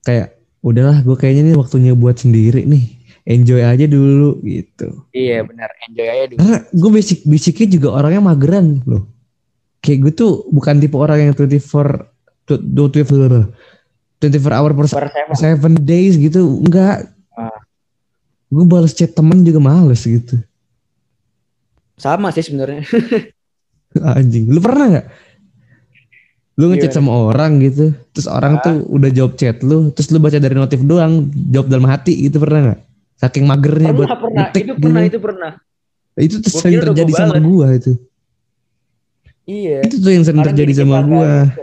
[0.00, 2.84] Kayak udahlah gue kayaknya ini waktunya buat sendiri nih.
[3.28, 5.04] Enjoy aja dulu gitu.
[5.12, 6.38] Iya benar, enjoy aja dulu.
[6.40, 9.04] Karena gue basic basicnya juga orangnya mageran loh.
[9.80, 12.04] Kayak gue tuh bukan tipe orang yang 24
[12.44, 13.48] tu- du- 24
[14.20, 15.34] 24 hour per Per seven.
[15.34, 17.56] seven days gitu enggak Ah.
[18.46, 20.36] gue balas chat temen juga males gitu
[21.94, 22.84] Sama sih sebenarnya.
[24.14, 25.06] anjing lu pernah nggak
[26.54, 26.98] lu ngechat Gimana?
[27.00, 28.62] sama orang gitu terus orang Ah.
[28.62, 32.36] tuh udah jawab chat lu terus lu baca dari notif doang jawab dalam hati gitu
[32.36, 32.80] pernah nggak
[33.16, 34.36] saking magernya buat Pernah, pernah.
[34.44, 35.08] ngetik Itu pernah, gitu.
[35.08, 35.52] itu pernah.
[36.16, 37.92] itu tuh sering terjadi gua sama gua itu
[39.48, 39.78] Iya.
[39.84, 41.62] itu tuh yang sering terjadi sama gua gitu.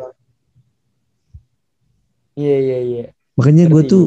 [2.38, 3.04] Iya, iya, iya.
[3.34, 3.94] makanya gua Ngerti.
[3.94, 4.06] tuh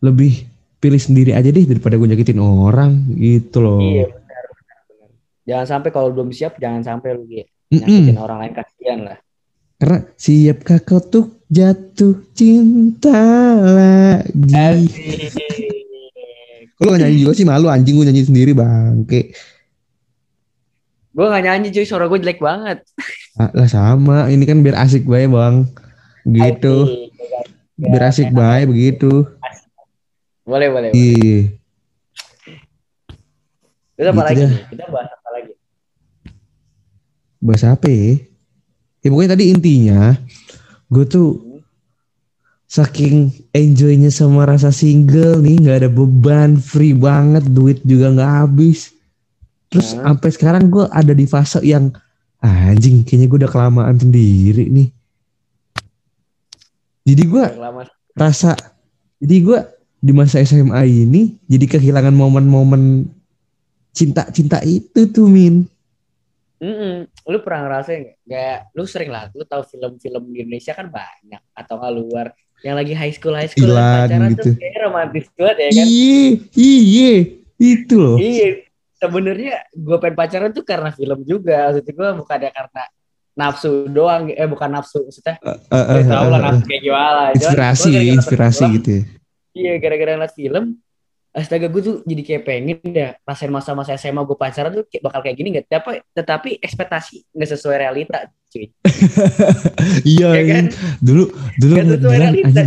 [0.00, 0.32] lebih
[0.80, 5.08] pilih sendiri aja deh daripada gue nyakitin orang gitu loh Iya, benar, benar, benar.
[5.44, 7.44] Jangan sampai kalau belum siap, jangan sampai lu Gi.
[7.70, 7.84] Mm-mm.
[7.84, 9.18] nyakitin orang lain kasihan lah.
[9.76, 13.20] Karena siapkah kau tuh jatuh cinta
[13.60, 14.88] lagi?
[16.80, 19.36] Gak nyanyi juga sih malu anjing gue nyanyi sendiri bangke.
[21.10, 22.86] Gue gak nyanyi cuy, suara gue jelek banget.
[23.34, 25.66] Ah, lah sama, ini kan biar asik bae bang.
[26.22, 26.76] Gitu,
[27.74, 29.26] biar asik bae begitu.
[30.46, 30.90] Boleh, boleh.
[30.94, 31.54] Iya.
[33.98, 34.40] Terus apa Gitu lagi?
[34.40, 34.52] dah.
[34.70, 35.52] Kita bahas apa lagi?
[37.42, 38.10] Bahas apa ya?
[39.00, 40.00] Ya pokoknya tadi intinya,
[40.92, 41.28] gue tuh
[42.70, 48.94] saking enjoynya sama rasa single nih, nggak ada beban, free banget, duit juga nggak habis.
[49.70, 50.02] Terus Hmm.
[50.12, 51.94] sampai sekarang gue ada di fase yang
[52.42, 54.88] anjing, kayaknya gue udah kelamaan sendiri nih.
[57.06, 57.44] Jadi gue
[58.12, 58.58] rasa,
[59.22, 59.58] jadi gue
[60.00, 63.06] di masa SMA ini jadi kehilangan momen-momen
[63.92, 65.68] cinta-cinta itu tuh min.
[66.60, 67.08] Mm-mm.
[67.24, 68.20] Lu pernah ngerasain?
[68.28, 72.26] Kayak lu sering lah, lu tahu film-film di Indonesia kan banyak atau nggak luar
[72.60, 74.42] yang lagi high school high school Hilang pacaran gitu.
[74.44, 75.86] tuh kayak romantis banget ya kan?
[75.88, 76.20] Iya,
[76.60, 77.12] iya,
[77.56, 78.16] itu loh.
[78.20, 78.48] Iya,
[79.00, 81.72] sebenarnya gue pengen pacaran tuh karena film juga.
[81.72, 82.82] Maksudnya gue bukan ada karena
[83.32, 87.22] nafsu doang, eh bukan nafsu, maksudnya Eh, ya eh, lah eh, nafsu kayak gimana.
[87.32, 88.90] Inspirasi, gua gara-gara inspirasi nonton gitu.
[88.90, 89.00] ya.
[89.00, 89.18] film,
[89.50, 90.64] Iya, gara-gara ngeliat film,
[91.30, 95.20] astaga gue tuh jadi kayak pengen deh rasain masa-masa SMA gue pacaran tuh kayak- bakal
[95.22, 95.66] kayak gini nggak?
[95.66, 98.66] Tapi, tetapi ekspektasi nggak sesuai realita, cuy.
[100.12, 100.64] Iya, Ya kan?
[100.68, 100.98] iya.
[101.00, 101.22] dulu
[101.56, 102.62] dulu ngeliat sesuai realita,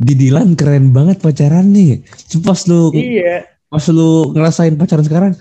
[0.00, 2.00] Dilan keren banget pacaran nih.
[2.30, 5.32] Cuma Pas lu Iya, pas lu ngerasain pacaran sekarang,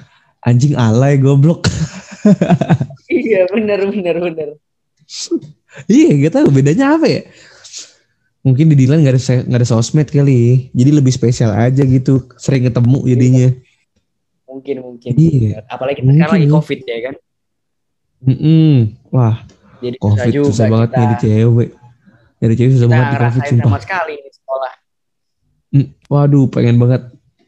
[0.46, 1.66] anjing alay goblok.
[3.10, 4.50] iya bener bener bener.
[5.90, 7.22] iya, gak tahu bedanya apa ya.
[8.40, 12.30] Mungkin di Dilan gak ada nggak ada sosmed kali, jadi lebih spesial aja gitu.
[12.38, 13.50] Sering ketemu jadinya.
[14.48, 15.12] Mungkin mungkin.
[15.18, 15.66] Iya.
[15.68, 16.58] Apalagi kita sekarang lagi Mungkin.
[16.62, 17.16] covid ya kan.
[18.20, 18.74] Mm-mm.
[19.10, 19.36] Wah,
[19.80, 21.00] Jadi covid susah juga susah banget kita.
[21.00, 21.70] nyari cewek.
[22.40, 23.70] Nyari cewek susah banget di covid sumpah.
[23.70, 24.72] sama sekali di sekolah.
[25.70, 27.02] Mm, Waduh, pengen banget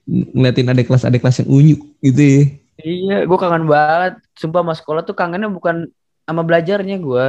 [0.08, 2.41] ngeliatin adik kelas adik kelas yang unyu gitu ya.
[2.82, 4.18] Iya, gue kangen banget.
[4.34, 5.86] Sumpah sama sekolah tuh kangennya bukan
[6.26, 7.26] sama belajarnya gue,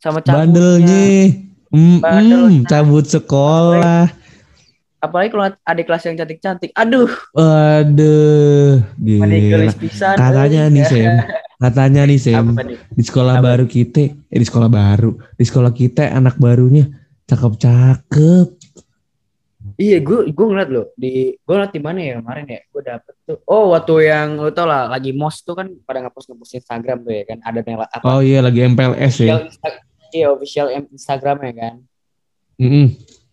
[0.00, 0.44] sama cabutnya.
[0.44, 1.04] Bandelnya.
[1.70, 4.10] Mm, Bandel, mm, cabut sekolah.
[5.00, 6.70] Apalagi kalau adik kelas yang cantik-cantik.
[6.76, 7.08] Aduh,
[9.00, 9.80] manigelis gila.
[9.80, 10.14] pisan.
[10.18, 10.74] Katanya euy.
[10.76, 11.14] nih Sam,
[11.56, 12.46] katanya nih Sam,
[12.92, 13.44] di sekolah Apa?
[13.48, 16.84] baru kita, eh di sekolah baru, di sekolah kita anak barunya
[17.24, 18.59] cakep-cakep.
[19.80, 22.60] Iya, gue gue ngeliat loh di gue ngeliat di mana ya kemarin ya.
[22.68, 23.40] Gue dapet tuh.
[23.48, 27.12] Oh, waktu yang lo tau lah lagi mos tuh kan pada ngepost ngepost Instagram tuh
[27.16, 27.38] ya kan.
[27.40, 28.04] Ada yang apa?
[28.04, 29.40] Oh iya lagi MPLS ya.
[29.40, 31.74] Insta- Iya, official Instagram ya kan.
[32.58, 32.86] Mm-mm.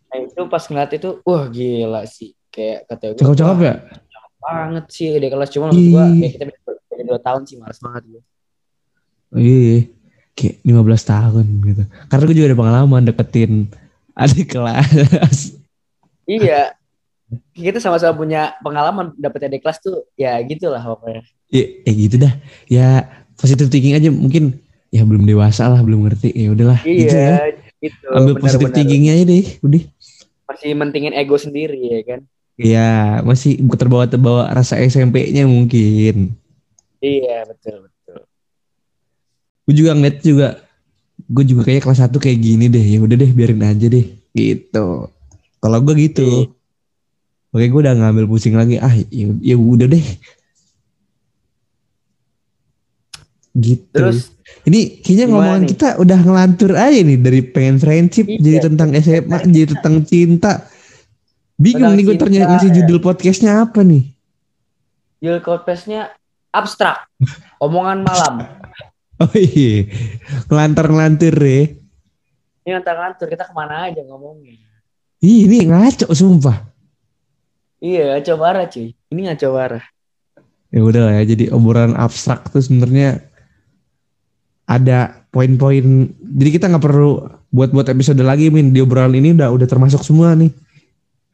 [0.08, 2.38] Nah, itu pas ngeliat itu, wah gila sih.
[2.54, 3.18] Kayak kata gue.
[3.18, 3.76] Cakep-cakep ya?
[4.38, 6.22] banget sih di kelas cuma maksud gua Ih.
[6.24, 8.24] ya kita beda beda dua tahun sih males banget gue
[9.28, 9.80] Oh, iya, iya.
[10.40, 11.84] Kayak 15 tahun gitu.
[12.08, 13.68] Karena gue juga ada pengalaman deketin
[14.16, 14.88] adik kelas.
[16.28, 16.76] iya
[17.56, 22.34] kita sama-sama punya pengalaman dapet adik kelas tuh ya gitulah pokoknya ya, ya gitu dah.
[22.72, 22.88] Ya
[23.36, 24.60] positive thinking aja mungkin
[24.92, 26.32] ya belum dewasa lah, belum ngerti.
[26.32, 27.52] Ya udahlah gitu ya.
[27.52, 28.78] iya gitu Ambil positive benar-benar.
[28.80, 29.84] thinkingnya aja deh, udah.
[30.48, 32.22] masih mentingin ego sendiri ya kan
[32.58, 36.34] Iya, masih terbawa-terbawa rasa SMP-nya mungkin.
[36.98, 38.26] iya betul betul
[39.68, 40.48] Gue juga ngeliat juga,
[41.28, 42.82] gue juga kayak kelas 1 kayak gini deh.
[42.82, 44.08] Ya udah deh, biarin aja deh.
[44.32, 44.88] Gitu.
[45.58, 46.24] Kalau gue gitu.
[46.24, 46.56] Iya.
[47.50, 48.78] Oke, gue udah ngambil pusing lagi.
[48.78, 50.06] Ah, ya, ya udah deh.
[53.52, 53.90] Gitu.
[53.90, 55.70] terus Ini kayaknya ngomongan nih?
[55.74, 58.38] kita udah ngelantur aja nih dari pengen friendship Iya.
[58.38, 60.54] jadi tentang SMA jadi tentang cinta.
[61.58, 62.76] Bingung Tentang nih gue ternyata ngasih ya.
[62.78, 64.14] judul podcastnya apa nih?
[65.18, 66.14] judul podcastnya
[66.52, 67.10] abstrak
[67.58, 68.46] omongan malam
[69.18, 69.90] Oh iya,
[70.46, 71.74] ngelantur-ngelantur ya.
[72.62, 74.54] ini antar ngantur kita ke mana aja ngomongnya
[75.18, 76.70] Ih, ini ngaco sumpah.
[77.82, 78.94] iya coba arah cuy.
[79.10, 79.86] Ini nggak coba arah
[80.68, 83.24] Ya udah lah ya, jadi obrolan abstrak tuh sebenarnya
[84.68, 86.12] ada poin-poin.
[86.12, 88.76] Jadi kita nggak perlu buat buat episode lagi min.
[88.76, 90.52] Di obrolan ini udah udah termasuk semua nih.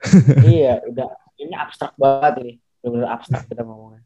[0.54, 1.08] Iya, udah.
[1.40, 2.54] Ini abstrak banget ini.
[2.80, 4.04] Benar-benar abstrak kita ngomongnya.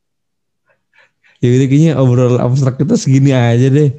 [1.37, 3.93] ya gitu kayaknya obrol abstrak kita segini aja deh.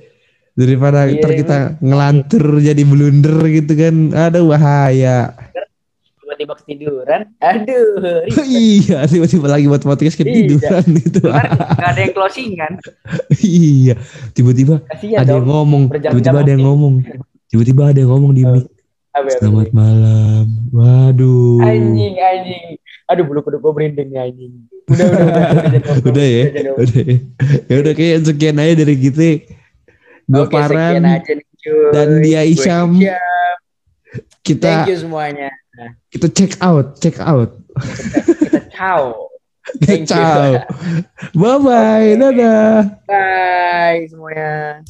[0.59, 3.95] Daripada Iya, ntar kita ngelantur jadi blunder gitu kan.
[4.11, 5.31] Aduh bahaya
[6.39, 7.21] Tiba-tiba ketiduran.
[7.43, 8.47] Aduh, ribet.
[8.63, 12.73] iya tiba-tiba lagi buat podcast ketiduran gitu Ntar nggak ada yang closingan.
[13.43, 13.95] iya
[14.39, 16.95] tiba-tiba Kasihan ada yang ngomong tiba-tiba ada yang ngomong
[17.51, 18.71] tiba-tiba ada yang ngomong di mic
[19.11, 22.79] apa, selamat malam waduh Anjing, anjing.
[23.11, 24.53] Aduh, bulu kuduk gue merinding nih, anjing.
[24.87, 25.43] Udah, udah, udah.
[25.59, 25.83] Udah,
[26.13, 26.45] udah ya
[26.79, 27.17] udah ya
[27.67, 29.29] ya udah kayak sekian aja dari kita
[30.23, 31.91] gue Oke, sekian Paran aja nih, cuy.
[31.91, 32.41] dan dia.
[32.47, 32.89] Isyam.
[34.47, 35.51] kita Thank you semuanya.
[36.11, 37.51] Kita check out check out
[38.43, 39.03] Kita ciao.
[39.85, 40.07] You.
[40.09, 40.65] ciao
[41.37, 44.81] bye bye dadah Bye semuanya.